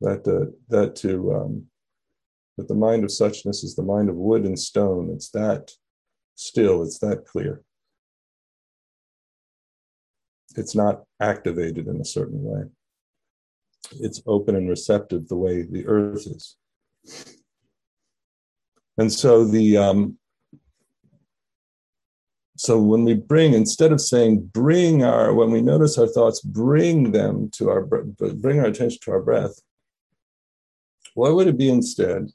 That, 0.00 0.28
uh, 0.28 0.52
that 0.68 0.94
to 0.96 1.34
um, 1.34 1.66
that 2.58 2.68
the 2.68 2.74
mind 2.74 3.04
of 3.04 3.10
suchness 3.10 3.62
is 3.64 3.74
the 3.76 3.82
mind 3.82 4.10
of 4.10 4.16
wood 4.16 4.44
and 4.44 4.58
stone. 4.58 5.10
It's 5.14 5.30
that 5.30 5.70
still, 6.34 6.82
it's 6.82 6.98
that 6.98 7.24
clear. 7.24 7.62
It's 10.56 10.74
not 10.74 11.04
activated 11.20 11.86
in 11.86 12.00
a 12.00 12.04
certain 12.04 12.42
way. 12.42 12.64
It's 14.00 14.20
open 14.26 14.56
and 14.56 14.68
receptive 14.68 15.28
the 15.28 15.36
way 15.36 15.62
the 15.62 15.86
earth 15.86 16.26
is. 16.26 16.56
And 18.98 19.12
so 19.12 19.44
the 19.44 19.76
um, 19.76 20.18
so 22.58 22.78
when 22.78 23.04
we 23.04 23.14
bring 23.14 23.54
instead 23.54 23.92
of 23.92 24.00
saying 24.00 24.50
bring 24.52 25.02
our 25.02 25.32
when 25.32 25.50
we 25.50 25.60
notice 25.60 25.96
our 25.96 26.06
thoughts 26.06 26.40
bring 26.40 27.12
them 27.12 27.48
to 27.52 27.70
our 27.70 27.82
bring 27.82 28.60
our 28.60 28.66
attention 28.66 28.98
to 29.02 29.12
our 29.12 29.20
breath 29.20 29.60
what 31.18 31.34
would 31.34 31.48
it 31.48 31.58
be 31.58 31.68
instead? 31.68 32.30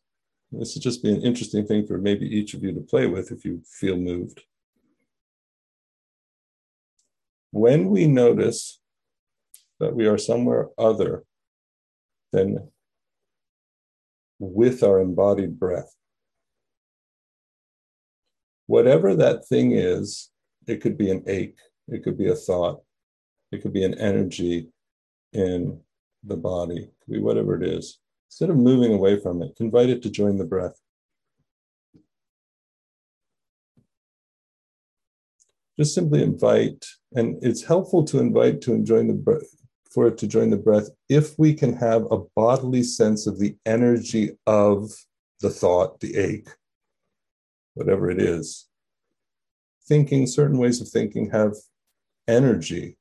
This 0.51 0.75
would 0.75 0.83
just 0.83 1.01
be 1.01 1.09
an 1.09 1.21
interesting 1.21 1.65
thing 1.65 1.87
for 1.87 1.97
maybe 1.97 2.25
each 2.25 2.53
of 2.53 2.65
you 2.65 2.73
to 2.73 2.81
play 2.81 3.07
with 3.07 3.31
if 3.31 3.45
you 3.45 3.61
feel 3.65 3.95
moved. 3.95 4.43
When 7.51 7.87
we 7.87 8.07
notice 8.07 8.81
that 9.79 9.95
we 9.95 10.05
are 10.05 10.17
somewhere 10.17 10.67
other 10.77 11.23
than 12.33 12.71
with 14.37 14.83
our 14.83 14.99
embodied 14.99 15.57
breath 15.57 15.95
whatever 18.67 19.15
that 19.15 19.45
thing 19.47 19.73
is, 19.73 20.29
it 20.67 20.81
could 20.81 20.97
be 20.97 21.11
an 21.11 21.23
ache, 21.27 21.57
it 21.87 22.03
could 22.03 22.17
be 22.17 22.29
a 22.29 22.35
thought, 22.35 22.81
it 23.51 23.61
could 23.61 23.73
be 23.73 23.83
an 23.83 23.97
energy 23.99 24.69
in 25.33 25.79
the 26.23 26.37
body, 26.37 26.89
could 27.03 27.13
be 27.13 27.19
whatever 27.19 27.55
it 27.55 27.67
is. 27.67 27.99
Instead 28.29 28.49
of 28.49 28.57
moving 28.57 28.93
away 28.93 29.19
from 29.19 29.41
it, 29.41 29.51
invite 29.59 29.89
it 29.89 30.01
to 30.03 30.09
join 30.09 30.37
the 30.37 30.45
breath. 30.45 30.79
Just 35.77 35.95
simply 35.95 36.21
invite, 36.21 36.85
and 37.13 37.43
it's 37.43 37.63
helpful 37.63 38.03
to 38.05 38.19
invite 38.19 38.61
to 38.61 38.83
join 38.83 39.07
the 39.07 39.13
breath, 39.13 39.47
for 39.91 40.07
it 40.07 40.17
to 40.19 40.27
join 40.27 40.49
the 40.49 40.57
breath 40.57 40.89
if 41.09 41.37
we 41.37 41.53
can 41.53 41.75
have 41.75 42.03
a 42.11 42.19
bodily 42.35 42.83
sense 42.83 43.27
of 43.27 43.39
the 43.39 43.55
energy 43.65 44.31
of 44.47 44.91
the 45.41 45.49
thought, 45.49 45.99
the 45.99 46.15
ache, 46.15 46.47
whatever 47.73 48.09
it 48.09 48.21
is. 48.21 48.67
Thinking, 49.87 50.27
certain 50.27 50.57
ways 50.57 50.81
of 50.81 50.87
thinking 50.87 51.29
have 51.31 51.53
energy 52.27 52.97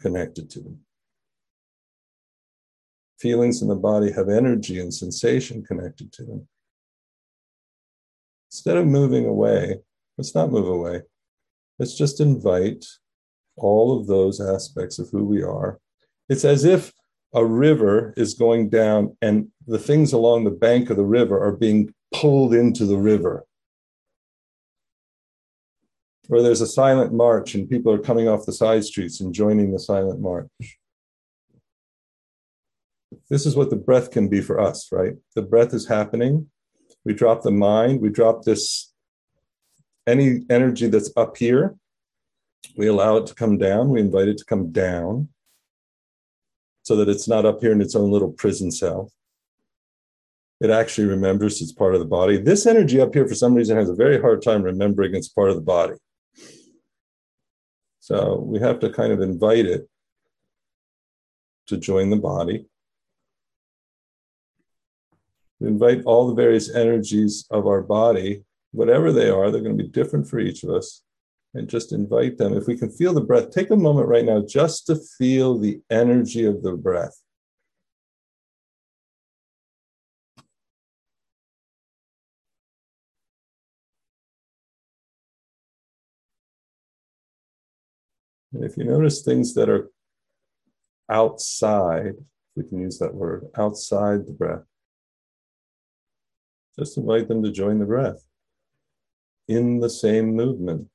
connected 0.00 0.50
to 0.50 0.60
them. 0.60 0.80
Feelings 3.20 3.62
in 3.62 3.68
the 3.68 3.74
body 3.74 4.12
have 4.12 4.28
energy 4.28 4.80
and 4.80 4.92
sensation 4.92 5.64
connected 5.64 6.12
to 6.12 6.24
them. 6.24 6.48
Instead 8.50 8.76
of 8.76 8.86
moving 8.86 9.26
away, 9.26 9.80
let's 10.16 10.34
not 10.34 10.50
move 10.50 10.68
away. 10.68 11.02
Let's 11.78 11.96
just 11.96 12.20
invite 12.20 12.84
all 13.56 13.98
of 13.98 14.06
those 14.06 14.40
aspects 14.40 14.98
of 14.98 15.10
who 15.10 15.24
we 15.24 15.42
are. 15.42 15.78
It's 16.28 16.44
as 16.44 16.64
if 16.64 16.92
a 17.34 17.44
river 17.44 18.14
is 18.16 18.34
going 18.34 18.70
down 18.70 19.16
and 19.20 19.48
the 19.66 19.78
things 19.78 20.12
along 20.12 20.44
the 20.44 20.50
bank 20.50 20.90
of 20.90 20.96
the 20.96 21.04
river 21.04 21.38
are 21.42 21.52
being 21.52 21.92
pulled 22.12 22.54
into 22.54 22.86
the 22.86 22.96
river. 22.96 23.44
Or 26.30 26.42
there's 26.42 26.60
a 26.60 26.66
silent 26.66 27.12
march 27.12 27.54
and 27.54 27.68
people 27.68 27.92
are 27.92 27.98
coming 27.98 28.28
off 28.28 28.46
the 28.46 28.52
side 28.52 28.84
streets 28.84 29.20
and 29.20 29.34
joining 29.34 29.72
the 29.72 29.78
silent 29.78 30.20
march. 30.20 30.48
This 33.30 33.46
is 33.46 33.56
what 33.56 33.70
the 33.70 33.76
breath 33.76 34.10
can 34.10 34.28
be 34.28 34.40
for 34.40 34.60
us, 34.60 34.88
right? 34.92 35.14
The 35.34 35.42
breath 35.42 35.72
is 35.72 35.88
happening. 35.88 36.50
We 37.04 37.14
drop 37.14 37.42
the 37.42 37.50
mind, 37.50 38.00
we 38.00 38.10
drop 38.10 38.42
this 38.42 38.92
any 40.06 40.42
energy 40.50 40.88
that's 40.88 41.10
up 41.16 41.36
here. 41.36 41.76
We 42.76 42.86
allow 42.86 43.16
it 43.16 43.26
to 43.26 43.34
come 43.34 43.56
down, 43.56 43.90
we 43.90 44.00
invite 44.00 44.28
it 44.28 44.38
to 44.38 44.44
come 44.44 44.72
down 44.72 45.28
so 46.82 46.96
that 46.96 47.08
it's 47.08 47.28
not 47.28 47.44
up 47.44 47.60
here 47.60 47.72
in 47.72 47.80
its 47.80 47.94
own 47.94 48.10
little 48.10 48.32
prison 48.32 48.70
cell. 48.70 49.12
It 50.60 50.70
actually 50.70 51.06
remembers 51.06 51.62
it's 51.62 51.72
part 51.72 51.94
of 51.94 52.00
the 52.00 52.06
body. 52.06 52.36
This 52.36 52.66
energy 52.66 53.00
up 53.00 53.14
here, 53.14 53.28
for 53.28 53.34
some 53.34 53.54
reason, 53.54 53.76
has 53.76 53.88
a 53.88 53.94
very 53.94 54.20
hard 54.20 54.42
time 54.42 54.62
remembering 54.62 55.14
it's 55.14 55.28
part 55.28 55.50
of 55.50 55.56
the 55.56 55.62
body. 55.62 55.94
So 58.00 58.40
we 58.40 58.58
have 58.58 58.80
to 58.80 58.90
kind 58.90 59.12
of 59.12 59.20
invite 59.20 59.66
it 59.66 59.88
to 61.68 61.76
join 61.76 62.10
the 62.10 62.16
body. 62.16 62.66
We 65.60 65.68
invite 65.68 66.04
all 66.04 66.26
the 66.26 66.34
various 66.34 66.74
energies 66.74 67.46
of 67.50 67.66
our 67.66 67.82
body, 67.82 68.44
whatever 68.72 69.12
they 69.12 69.28
are, 69.28 69.50
they're 69.50 69.60
going 69.60 69.76
to 69.76 69.84
be 69.84 69.90
different 69.90 70.28
for 70.28 70.38
each 70.38 70.62
of 70.64 70.70
us, 70.70 71.02
and 71.54 71.68
just 71.68 71.92
invite 71.92 72.38
them. 72.38 72.54
If 72.54 72.66
we 72.66 72.76
can 72.76 72.90
feel 72.90 73.12
the 73.12 73.20
breath, 73.20 73.50
take 73.50 73.70
a 73.70 73.76
moment 73.76 74.08
right 74.08 74.24
now 74.24 74.42
just 74.46 74.86
to 74.86 74.96
feel 75.18 75.58
the 75.58 75.80
energy 75.90 76.46
of 76.46 76.62
the 76.62 76.72
breath. 76.72 77.22
And 88.52 88.64
if 88.64 88.76
you 88.76 88.84
notice 88.84 89.22
things 89.22 89.54
that 89.54 89.68
are 89.68 89.90
outside, 91.10 92.14
we 92.56 92.64
can 92.64 92.80
use 92.80 92.98
that 92.98 93.14
word, 93.14 93.46
outside 93.56 94.26
the 94.26 94.32
breath, 94.32 94.64
just 96.78 96.96
invite 96.96 97.28
them 97.28 97.42
to 97.42 97.50
join 97.50 97.78
the 97.78 97.84
breath 97.84 98.24
in 99.48 99.80
the 99.80 99.90
same 99.90 100.34
movement. 100.34 100.88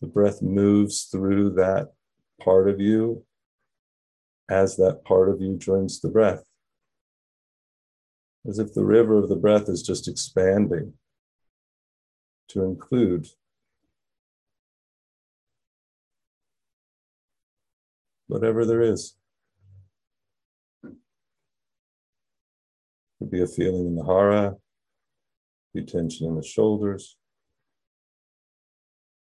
The 0.00 0.08
breath 0.08 0.42
moves 0.42 1.04
through 1.04 1.50
that 1.54 1.92
part 2.40 2.68
of 2.68 2.80
you 2.80 3.24
as 4.50 4.76
that 4.76 5.04
part 5.04 5.28
of 5.28 5.40
you 5.40 5.56
joins 5.56 6.00
the 6.00 6.08
breath. 6.08 6.42
As 8.48 8.58
if 8.58 8.74
the 8.74 8.84
river 8.84 9.16
of 9.16 9.28
the 9.28 9.36
breath 9.36 9.68
is 9.68 9.82
just 9.82 10.08
expanding 10.08 10.94
to 12.52 12.64
include 12.64 13.28
whatever 18.26 18.66
there 18.66 18.82
is. 18.82 19.16
Could 20.82 20.96
be 23.30 23.42
a 23.42 23.46
feeling 23.46 23.86
in 23.86 23.94
the 23.94 24.04
hara, 24.04 24.56
be 25.72 25.82
tension 25.82 26.26
in 26.26 26.34
the 26.34 26.42
shoulders. 26.42 27.16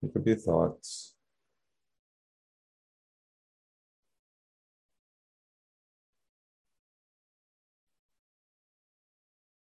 It 0.02 0.12
could 0.12 0.24
be 0.24 0.34
thoughts. 0.34 1.14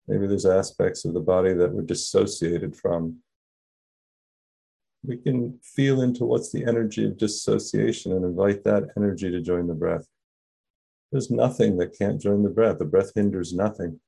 Maybe 0.08 0.26
there's 0.26 0.46
aspects 0.46 1.06
of 1.06 1.14
the 1.14 1.20
body 1.20 1.54
that 1.54 1.74
were 1.74 1.82
dissociated 1.82 2.76
from 2.76 3.18
we 5.08 5.18
can 5.18 5.58
feel 5.64 6.02
into 6.02 6.26
what's 6.26 6.52
the 6.52 6.66
energy 6.66 7.06
of 7.06 7.18
dissociation 7.18 8.12
and 8.12 8.26
invite 8.26 8.64
that 8.66 8.90
energy 8.98 9.32
to 9.32 9.42
join 9.42 9.66
the 9.66 9.74
breath. 9.74 10.06
There's 11.12 11.32
nothing 11.32 11.78
that 11.78 11.98
can't 11.98 12.20
join 12.20 12.44
the 12.44 12.50
breath. 12.50 12.80
The 12.80 12.86
breath 12.86 13.14
hinders 13.16 13.54
nothing. 13.54 14.02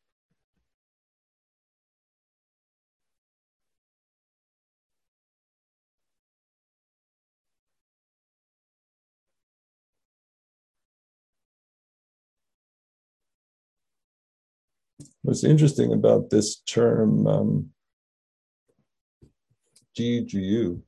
What's 15.21 15.45
interesting 15.45 15.93
about 15.93 16.29
this 16.29 16.57
term 16.61 17.27
um, 17.27 17.69
Jijuyu 19.97 20.81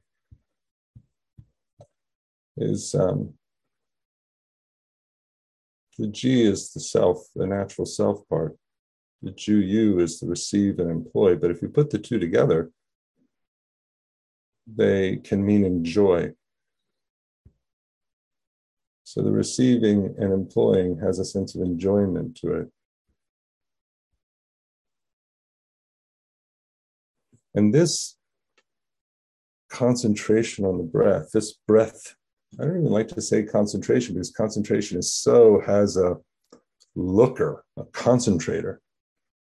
is 2.58 2.94
um, 2.96 3.34
the 5.98 6.08
Ji 6.08 6.44
is 6.44 6.74
the 6.74 6.80
self, 6.80 7.28
the 7.36 7.46
natural 7.46 7.86
self 7.86 8.28
part. 8.28 8.58
The 9.22 9.32
Ju 9.32 9.58
Yu 9.58 10.00
is 10.00 10.20
the 10.20 10.28
receive 10.28 10.80
and 10.80 10.90
employ. 10.90 11.36
But 11.36 11.52
if 11.52 11.62
you 11.62 11.70
put 11.70 11.90
the 11.90 12.00
two 12.00 12.18
together, 12.18 12.72
they 14.68 15.18
can 15.18 15.46
mean 15.46 15.64
enjoy. 15.64 16.32
So 19.04 19.22
the 19.22 19.32
receiving 19.32 20.16
and 20.18 20.32
employing 20.32 21.00
has 21.00 21.20
a 21.20 21.26
sense 21.26 21.54
of 21.54 21.62
enjoyment 21.62 22.38
to 22.38 22.54
it. 22.54 22.72
And 27.54 27.74
this 27.74 28.18
concentration 29.70 30.66
on 30.66 30.78
the 30.78 30.84
breath, 30.84 31.32
this 31.34 31.54
breath, 31.68 32.16
I 32.60 32.66
don't 32.66 32.80
even 32.80 32.92
like 32.92 33.08
to 33.10 33.22
say 33.22 33.44
concentration 33.44 34.16
because 34.16 34.32
concentration 34.32 35.00
is 35.00 35.14
so, 35.14 35.62
has 35.66 35.96
a 35.96 36.18
looker, 36.96 37.64
a 37.78 37.86
concentrator. 37.86 38.82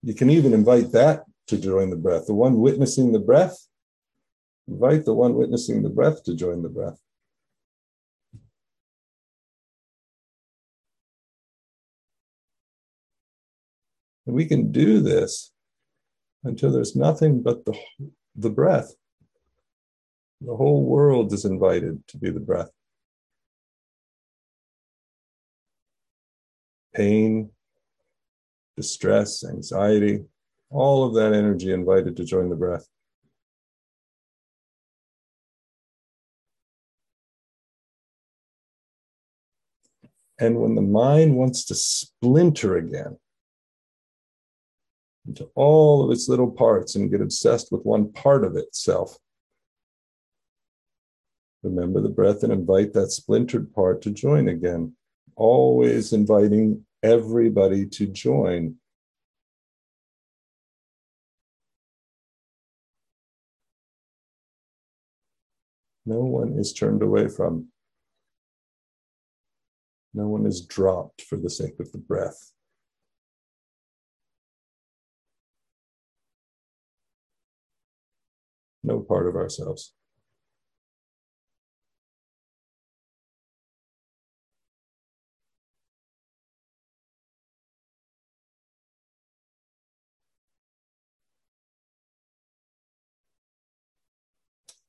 You 0.02 0.16
can 0.16 0.30
even 0.30 0.54
invite 0.54 0.92
that 0.94 1.24
to 1.48 1.58
join 1.58 1.92
the 1.92 1.96
breath. 1.96 2.26
The 2.26 2.34
one 2.34 2.60
witnessing 2.60 3.12
the 3.12 3.20
breath, 3.20 3.58
invite 4.68 5.06
the 5.06 5.14
one 5.14 5.36
witnessing 5.36 5.84
the 5.84 5.90
breath 5.90 6.24
to 6.24 6.36
join 6.36 6.64
the 6.64 6.70
breath. 6.70 7.00
And 14.26 14.36
we 14.36 14.46
can 14.46 14.72
do 14.72 15.02
this 15.02 15.52
until 16.44 16.72
there's 16.72 16.96
nothing 16.96 17.44
but 17.44 17.66
the, 17.66 17.78
the 18.36 18.50
breath. 18.50 18.92
The 20.42 20.56
whole 20.56 20.84
world 20.84 21.32
is 21.34 21.46
invited 21.46 22.08
to 22.08 22.18
be 22.18 22.32
the 22.32 22.40
breath. 22.40 22.70
Pain, 26.96 27.52
distress, 28.78 29.44
anxiety, 29.44 30.24
all 30.70 31.04
of 31.04 31.14
that 31.16 31.34
energy 31.34 31.72
invited 31.72 32.16
to 32.18 32.24
join 32.24 32.50
the 32.50 32.56
breath. 32.56 32.88
And 40.40 40.60
when 40.62 40.76
the 40.76 40.82
mind 40.82 41.36
wants 41.36 41.66
to 41.66 41.76
splinter 41.76 42.78
again, 42.78 43.18
into 45.28 45.50
all 45.56 46.04
of 46.04 46.12
its 46.12 46.30
little 46.30 46.52
parts 46.52 46.96
and 46.96 47.10
get 47.10 47.22
obsessed 47.22 47.72
with 47.72 47.84
one 47.84 48.12
part 48.12 48.44
of 48.44 48.56
itself. 48.56 49.18
Remember 51.64 52.00
the 52.00 52.10
breath 52.10 52.44
and 52.44 52.54
invite 52.54 52.94
that 52.94 53.12
splintered 53.12 53.74
part 53.74 54.02
to 54.04 54.12
join 54.12 54.48
again. 54.48 54.94
Always 55.36 56.14
inviting 56.14 56.86
everybody 57.04 57.86
to 57.88 58.08
join. 58.08 58.76
No 66.06 66.20
one 66.20 66.58
is 66.60 66.72
turned 66.72 67.02
away 67.02 67.28
from. 67.28 67.70
No 70.14 70.28
one 70.28 70.46
is 70.46 70.66
dropped 70.66 71.22
for 71.24 71.36
the 71.36 71.50
sake 71.50 71.80
of 71.80 71.92
the 71.92 71.98
breath. 71.98 72.52
no 78.86 79.00
part 79.00 79.28
of 79.28 79.36
ourselves. 79.36 79.94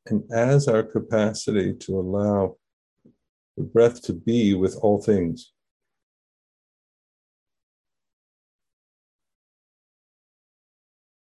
And 0.08 0.22
as 0.32 0.68
our 0.68 0.84
capacity 0.84 1.74
to 1.74 1.98
allow 1.98 2.56
the 3.56 3.64
breath 3.64 4.02
to 4.02 4.12
be 4.12 4.54
with 4.54 4.76
all 4.80 5.02
things, 5.02 5.52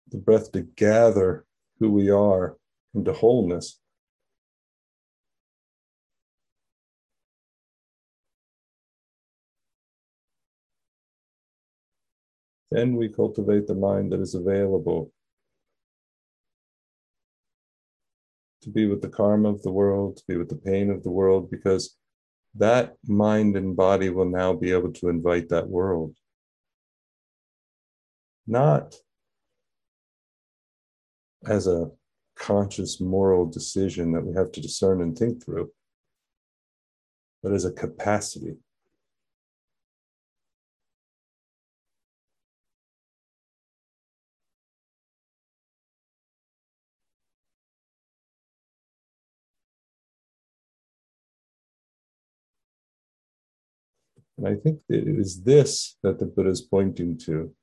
the 0.10 0.18
breath 0.18 0.52
to 0.54 0.62
gather 0.62 1.46
who 1.80 1.92
we 1.92 2.10
are 2.10 2.58
into 2.96 3.14
wholeness. 3.14 3.80
Then 12.72 12.96
we 12.96 13.10
cultivate 13.10 13.68
the 13.68 13.76
mind 13.76 14.14
that 14.14 14.20
is 14.20 14.34
available 14.34 15.12
to 18.64 18.70
be 18.70 18.88
with 18.88 19.02
the 19.02 19.10
karma 19.10 19.50
of 19.50 19.62
the 19.62 19.72
world, 19.72 20.18
to 20.18 20.24
be 20.28 20.38
with 20.38 20.50
the 20.50 20.56
pain 20.56 20.90
of 20.90 21.04
the 21.04 21.12
world, 21.12 21.52
because 21.52 21.98
that 22.56 22.96
mind 23.06 23.56
and 23.56 23.76
body 23.76 24.10
will 24.10 24.30
now 24.30 24.54
be 24.54 24.72
able 24.72 24.92
to 24.94 25.10
invite 25.10 25.50
that 25.50 25.68
world. 25.68 26.16
Not 28.48 28.96
as 31.46 31.68
a 31.68 31.92
conscious 32.36 33.00
moral 33.00 33.46
decision 33.46 34.12
that 34.14 34.26
we 34.26 34.34
have 34.36 34.52
to 34.54 34.62
discern 34.62 35.02
and 35.02 35.18
think 35.18 35.44
through, 35.44 35.72
but 37.42 37.54
as 37.54 37.66
a 37.66 37.72
capacity. 37.72 38.56
And 54.44 54.58
I 54.58 54.60
think 54.60 54.82
it 54.90 55.08
is 55.08 55.44
this 55.44 55.96
that 56.04 56.20
the 56.20 56.26
Buddha 56.26 56.50
is 56.50 56.62
pointing 56.62 57.18
to 57.20 57.56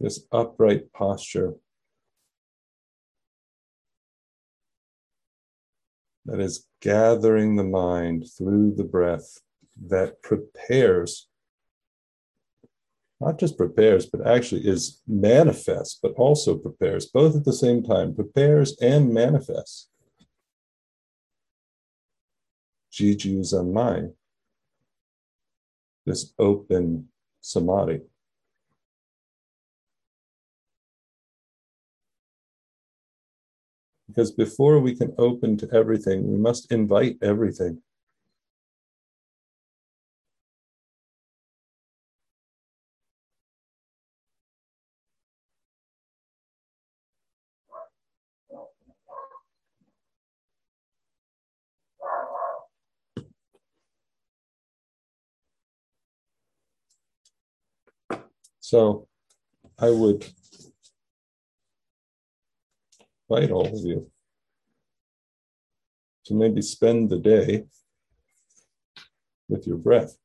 this 0.00 0.26
upright 0.32 0.92
posture 0.92 1.54
that 6.24 6.40
is 6.40 6.66
gathering 6.80 7.54
the 7.54 7.62
mind 7.62 8.26
through 8.36 8.74
the 8.74 8.82
breath 8.82 9.38
that 9.86 10.20
prepares, 10.22 11.28
not 13.20 13.38
just 13.38 13.56
prepares, 13.56 14.06
but 14.06 14.26
actually 14.26 14.66
is 14.66 15.00
manifest, 15.06 16.00
but 16.02 16.12
also 16.14 16.58
prepares, 16.58 17.06
both 17.06 17.36
at 17.36 17.44
the 17.44 17.52
same 17.52 17.84
time, 17.84 18.12
prepares 18.12 18.76
and 18.80 19.14
manifests. 19.14 19.88
Jiju 22.92 23.40
Zanmai, 23.40 24.12
this 26.06 26.32
open 26.38 27.08
samadhi. 27.40 28.00
Because 34.06 34.30
before 34.30 34.80
we 34.80 34.94
can 34.94 35.12
open 35.18 35.56
to 35.58 35.68
everything, 35.74 36.30
we 36.30 36.38
must 36.38 36.72
invite 36.72 37.18
everything. 37.22 37.82
So 58.66 59.06
I 59.78 59.90
would 59.90 60.26
invite 63.30 63.52
all 63.52 63.68
of 63.68 63.84
you 63.84 64.10
to 66.24 66.34
maybe 66.34 66.62
spend 66.62 67.08
the 67.08 67.20
day 67.20 67.66
with 69.48 69.68
your 69.68 69.76
breath 69.76 70.18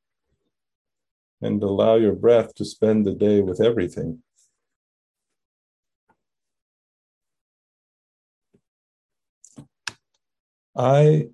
and 1.40 1.62
allow 1.62 1.98
your 1.98 2.16
breath 2.16 2.56
to 2.56 2.66
spend 2.66 3.06
the 3.06 3.14
day 3.14 3.42
with 3.42 3.62
everything. 3.62 4.24
I, 10.76 11.30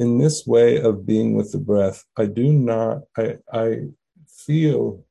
in 0.00 0.18
this 0.18 0.48
way 0.48 0.80
of 0.82 1.06
being 1.06 1.36
with 1.36 1.52
the 1.52 1.60
breath, 1.60 2.02
I 2.16 2.26
do 2.26 2.52
not, 2.52 3.02
I, 3.16 3.38
I 3.52 3.82
feel 4.26 5.04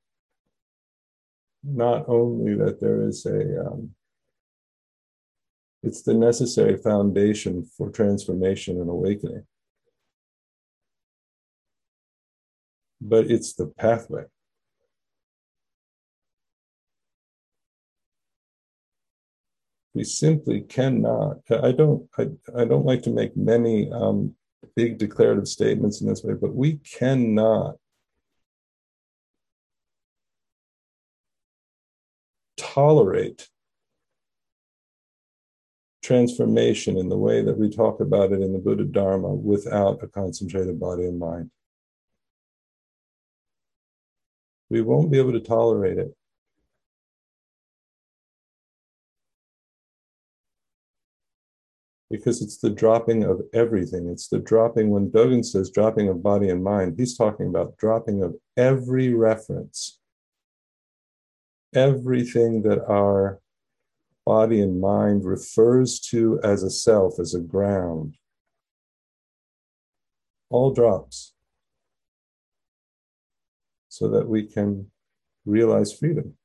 not 1.64 2.05
only 2.07 2.55
that 2.55 2.80
there 2.80 3.07
is 3.07 3.26
a 3.26 3.66
um, 3.66 3.91
it's 5.84 6.03
the 6.03 6.14
necessary 6.14 6.78
foundation 6.78 7.66
for 7.78 7.89
transformation 7.89 8.80
and 8.80 8.89
awakening 8.89 9.43
but 13.01 13.30
it's 13.32 13.53
the 13.53 13.66
pathway. 13.66 14.24
We 19.93 20.05
simply 20.05 20.62
cannot 20.62 21.39
i 21.51 21.74
don't 21.74 22.07
i, 22.18 22.28
I 22.55 22.64
don't 22.64 22.86
like 22.86 23.01
to 23.03 23.09
make 23.09 23.36
many 23.36 23.91
um, 23.91 24.36
big 24.76 24.97
declarative 24.97 25.49
statements 25.49 25.99
in 25.99 26.07
this 26.07 26.24
way 26.24 26.34
but 26.34 26.55
we 26.55 26.76
cannot 26.78 27.76
tolerate 32.74 33.49
transformation 36.01 36.97
in 36.97 37.09
the 37.09 37.17
way 37.17 37.43
that 37.43 37.57
we 37.57 37.69
talk 37.69 37.99
about 37.99 38.32
it 38.32 38.41
in 38.41 38.53
the 38.53 38.59
Buddha 38.59 38.86
Dharma 38.86 39.34
without 39.34 40.01
a 40.01 40.07
concentrated 40.07 40.80
body 40.80 41.03
and 41.03 41.19
mind. 41.19 41.51
We 44.69 44.82
won't 44.82 45.11
be 45.11 45.19
able 45.19 45.34
to 45.34 45.41
tolerate 45.41 45.97
it. 45.97 46.15
Because 52.09 52.41
it's 52.41 52.57
the 52.57 52.69
dropping 52.69 53.24
of 53.24 53.41
everything. 53.53 54.09
It's 54.09 54.28
the 54.28 54.39
dropping, 54.39 54.89
when 54.89 55.11
Dogen 55.11 55.45
says 55.45 55.69
dropping 55.69 56.09
of 56.09 56.24
body 56.24 56.49
and 56.49 56.63
mind, 56.63 56.95
he's 56.97 57.17
talking 57.17 57.47
about 57.47 57.78
dropping 57.78 58.24
of 58.24 58.36
every 58.57 59.13
reference 59.13 60.01
everything 61.74 62.63
that 62.63 62.84
our 62.86 63.39
body 64.26 64.61
and 64.61 64.80
mind 64.80 65.26
refers 65.26 65.99
to 65.99 66.39
as 66.43 66.63
a 66.63 66.69
self, 66.69 67.19
as 67.19 67.34
a 67.34 67.39
ground, 67.39 68.15
all 70.49 70.74
drops 70.74 71.34
so 73.89 74.09
that 74.09 74.28
we 74.28 74.43
can 74.43 74.89
realize 75.45 75.93
freedom. 75.93 76.36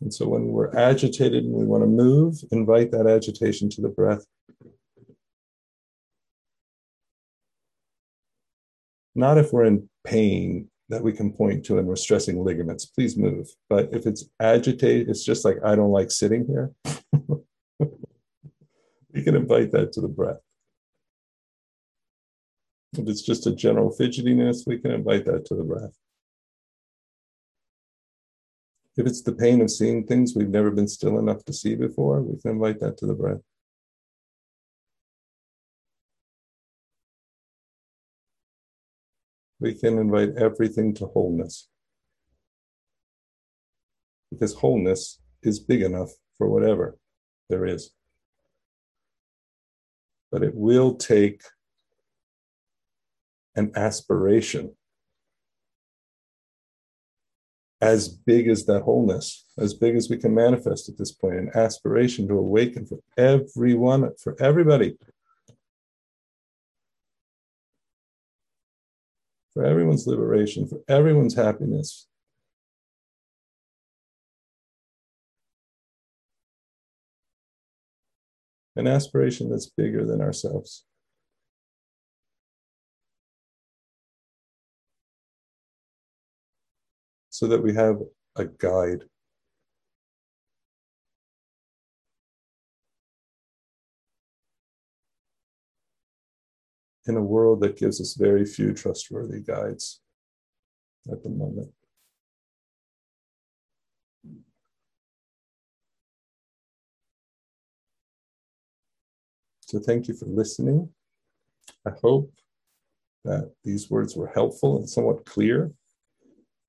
And 0.00 0.12
so 0.12 0.28
when 0.28 0.48
we're 0.48 0.76
agitated 0.76 1.44
and 1.44 1.54
we 1.54 1.64
want 1.64 1.82
to 1.82 1.86
move, 1.86 2.36
invite 2.52 2.90
that 2.92 3.06
agitation 3.06 3.70
to 3.70 3.80
the 3.80 3.88
breath. 3.88 4.24
Not 9.14 9.38
if 9.38 9.52
we're 9.52 9.64
in 9.64 9.88
pain 10.04 10.68
that 10.88 11.02
we 11.02 11.12
can 11.12 11.32
point 11.32 11.64
to 11.66 11.78
and 11.78 11.88
we're 11.88 11.96
stressing 11.96 12.44
ligaments, 12.44 12.84
please 12.86 13.16
move. 13.16 13.48
But 13.68 13.88
if 13.92 14.06
it's 14.06 14.28
agitated, 14.40 15.08
it's 15.08 15.24
just 15.24 15.44
like, 15.44 15.56
I 15.64 15.74
don't 15.74 15.90
like 15.90 16.10
sitting 16.10 16.46
here. 16.46 16.70
we 19.12 19.22
can 19.22 19.34
invite 19.34 19.72
that 19.72 19.92
to 19.92 20.00
the 20.00 20.08
breath. 20.08 20.40
If 22.92 23.08
it's 23.08 23.22
just 23.22 23.46
a 23.46 23.54
general 23.54 23.90
fidgetiness, 23.90 24.66
we 24.66 24.78
can 24.78 24.90
invite 24.90 25.24
that 25.24 25.46
to 25.46 25.54
the 25.54 25.64
breath. 25.64 25.96
If 28.96 29.06
it's 29.06 29.22
the 29.22 29.32
pain 29.32 29.60
of 29.60 29.70
seeing 29.70 30.06
things 30.06 30.34
we've 30.34 30.48
never 30.48 30.70
been 30.70 30.88
still 30.88 31.18
enough 31.18 31.44
to 31.44 31.52
see 31.52 31.74
before, 31.74 32.22
we 32.22 32.40
can 32.40 32.52
invite 32.52 32.80
that 32.80 32.96
to 32.98 33.06
the 33.06 33.14
breath. 33.14 33.40
We 39.60 39.74
can 39.74 39.98
invite 39.98 40.36
everything 40.38 40.94
to 40.94 41.06
wholeness. 41.06 41.68
Because 44.30 44.54
wholeness 44.54 45.20
is 45.42 45.60
big 45.60 45.82
enough 45.82 46.10
for 46.38 46.48
whatever 46.48 46.98
there 47.50 47.66
is. 47.66 47.90
But 50.30 50.42
it 50.42 50.54
will 50.54 50.94
take 50.94 51.42
an 53.54 53.72
aspiration 53.76 54.74
as 57.80 58.08
big 58.08 58.48
as 58.48 58.64
that 58.66 58.82
wholeness, 58.82 59.44
as 59.58 59.74
big 59.74 59.96
as 59.96 60.08
we 60.08 60.16
can 60.16 60.34
manifest 60.34 60.88
at 60.88 60.96
this 60.96 61.12
point, 61.12 61.36
an 61.36 61.50
aspiration 61.54 62.26
to 62.28 62.34
awaken 62.34 62.86
for 62.86 62.98
everyone, 63.18 64.10
for 64.22 64.34
everybody. 64.40 64.96
For 69.52 69.64
everyone's 69.64 70.06
liberation, 70.06 70.66
for 70.66 70.80
everyone's 70.88 71.34
happiness. 71.34 72.06
An 78.74 78.86
aspiration 78.86 79.48
that's 79.50 79.66
bigger 79.66 80.04
than 80.04 80.20
ourselves. 80.20 80.84
So 87.36 87.46
that 87.46 87.62
we 87.62 87.74
have 87.74 88.00
a 88.36 88.46
guide. 88.46 89.04
In 97.06 97.18
a 97.18 97.22
world 97.22 97.60
that 97.60 97.76
gives 97.76 98.00
us 98.00 98.14
very 98.14 98.46
few 98.46 98.72
trustworthy 98.72 99.40
guides 99.40 100.00
at 101.12 101.22
the 101.22 101.28
moment. 101.28 101.70
So, 109.60 109.78
thank 109.78 110.08
you 110.08 110.14
for 110.14 110.24
listening. 110.24 110.88
I 111.84 111.90
hope 112.02 112.32
that 113.26 113.52
these 113.62 113.90
words 113.90 114.16
were 114.16 114.32
helpful 114.34 114.78
and 114.78 114.88
somewhat 114.88 115.26
clear. 115.26 115.75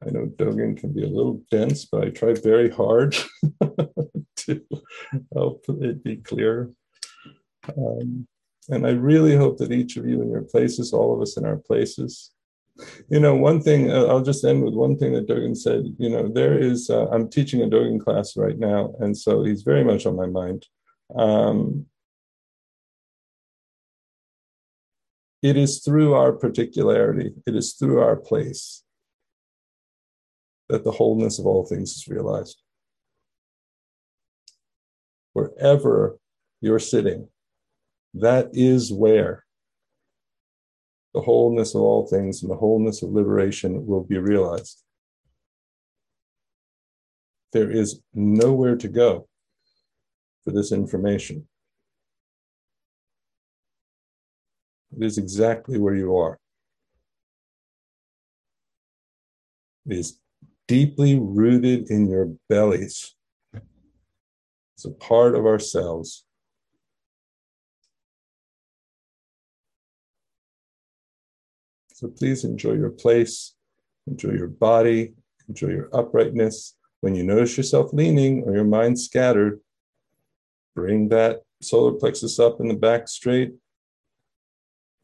I 0.05 0.11
know 0.11 0.27
Dogen 0.27 0.77
can 0.77 0.93
be 0.93 1.03
a 1.03 1.09
little 1.09 1.41
dense, 1.49 1.85
but 1.85 2.03
I 2.03 2.09
try 2.09 2.33
very 2.33 2.69
hard 2.69 3.15
to 4.37 4.61
help 5.33 5.65
it 5.67 6.03
be 6.03 6.17
clear. 6.17 6.71
Um, 7.75 8.27
and 8.69 8.85
I 8.85 8.91
really 8.91 9.35
hope 9.35 9.57
that 9.57 9.71
each 9.71 9.97
of 9.97 10.07
you 10.07 10.21
in 10.21 10.29
your 10.29 10.43
places, 10.43 10.93
all 10.93 11.15
of 11.15 11.21
us 11.21 11.37
in 11.37 11.45
our 11.45 11.57
places, 11.57 12.31
you 13.09 13.19
know, 13.19 13.35
one 13.35 13.61
thing, 13.61 13.91
uh, 13.91 14.05
I'll 14.05 14.21
just 14.21 14.45
end 14.45 14.63
with 14.63 14.75
one 14.75 14.97
thing 14.97 15.13
that 15.13 15.27
Dogen 15.27 15.57
said. 15.57 15.95
You 15.97 16.09
know, 16.09 16.27
there 16.27 16.59
is, 16.59 16.89
uh, 16.89 17.07
I'm 17.07 17.29
teaching 17.29 17.63
a 17.63 17.67
Dogen 17.67 17.99
class 17.99 18.37
right 18.37 18.57
now, 18.57 18.93
and 18.99 19.17
so 19.17 19.43
he's 19.43 19.63
very 19.63 19.83
much 19.83 20.05
on 20.05 20.15
my 20.15 20.27
mind. 20.27 20.67
Um, 21.15 21.87
it 25.41 25.57
is 25.57 25.79
through 25.79 26.13
our 26.13 26.33
particularity, 26.33 27.33
it 27.47 27.55
is 27.55 27.73
through 27.73 28.01
our 28.01 28.15
place 28.15 28.83
that 30.69 30.83
the 30.83 30.91
wholeness 30.91 31.39
of 31.39 31.45
all 31.45 31.65
things 31.65 31.91
is 31.91 32.07
realized. 32.07 32.61
Wherever 35.33 36.17
you're 36.61 36.79
sitting, 36.79 37.29
that 38.13 38.49
is 38.53 38.91
where 38.91 39.45
the 41.13 41.21
wholeness 41.21 41.73
of 41.73 41.81
all 41.81 42.07
things 42.07 42.41
and 42.41 42.51
the 42.51 42.55
wholeness 42.55 43.01
of 43.01 43.09
liberation 43.09 43.85
will 43.85 44.03
be 44.03 44.17
realized. 44.17 44.83
There 47.53 47.71
is 47.71 48.01
nowhere 48.13 48.75
to 48.75 48.87
go 48.87 49.27
for 50.43 50.51
this 50.51 50.71
information. 50.71 51.47
It 54.95 55.05
is 55.05 55.17
exactly 55.17 55.77
where 55.77 55.95
you 55.95 56.17
are. 56.17 56.39
It 59.85 59.97
is 59.97 60.19
deeply 60.67 61.17
rooted 61.17 61.89
in 61.89 62.09
your 62.09 62.33
bellies. 62.49 63.15
It's 64.75 64.85
a 64.85 64.91
part 64.91 65.35
of 65.35 65.45
ourselves. 65.45 66.23
So 71.93 72.07
please 72.09 72.43
enjoy 72.43 72.73
your 72.73 72.91
place, 72.91 73.55
enjoy 74.05 74.33
your 74.33 74.49
body, 74.49 75.13
enjoy 75.49 75.69
your 75.69 75.89
uprightness. 75.93 76.75
When 77.01 77.15
you 77.15 77.23
notice 77.23 77.57
yourself 77.57 77.91
leaning 77.91 78.43
or 78.43 78.53
your 78.53 78.65
mind 78.65 78.99
scattered, 78.99 79.61
bring 80.75 81.09
that 81.09 81.41
solar 81.61 81.93
plexus 81.93 82.39
up 82.39 82.59
in 82.59 82.67
the 82.67 82.75
back 82.75 83.07
straight. 83.07 83.55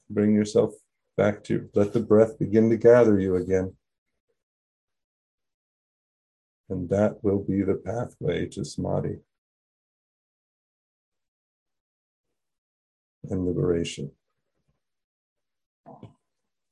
Bring 0.09 0.35
yourself 0.35 0.73
back 1.17 1.43
to, 1.45 1.67
let 1.73 1.93
the 1.93 1.99
breath 1.99 2.37
begin 2.37 2.69
to 2.69 2.77
gather 2.77 3.19
you 3.19 3.37
again. 3.37 3.75
And 6.73 6.89
that 6.89 7.23
will 7.23 7.37
be 7.37 7.61
the 7.61 7.75
pathway 7.75 8.47
to 8.47 8.65
samadhi 8.65 9.17
and 13.29 13.45
liberation. 13.45 14.11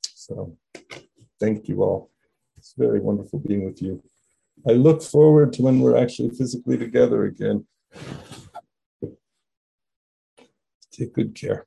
So, 0.02 0.56
thank 1.38 1.68
you 1.68 1.84
all. 1.84 2.10
It's 2.56 2.74
very 2.76 2.98
wonderful 2.98 3.38
being 3.38 3.64
with 3.64 3.80
you. 3.80 4.02
I 4.68 4.72
look 4.72 5.04
forward 5.04 5.52
to 5.52 5.62
when 5.62 5.78
we're 5.78 5.96
actually 5.96 6.30
physically 6.30 6.76
together 6.76 7.24
again. 7.24 7.64
Take 10.90 11.14
good 11.14 11.36
care. 11.36 11.66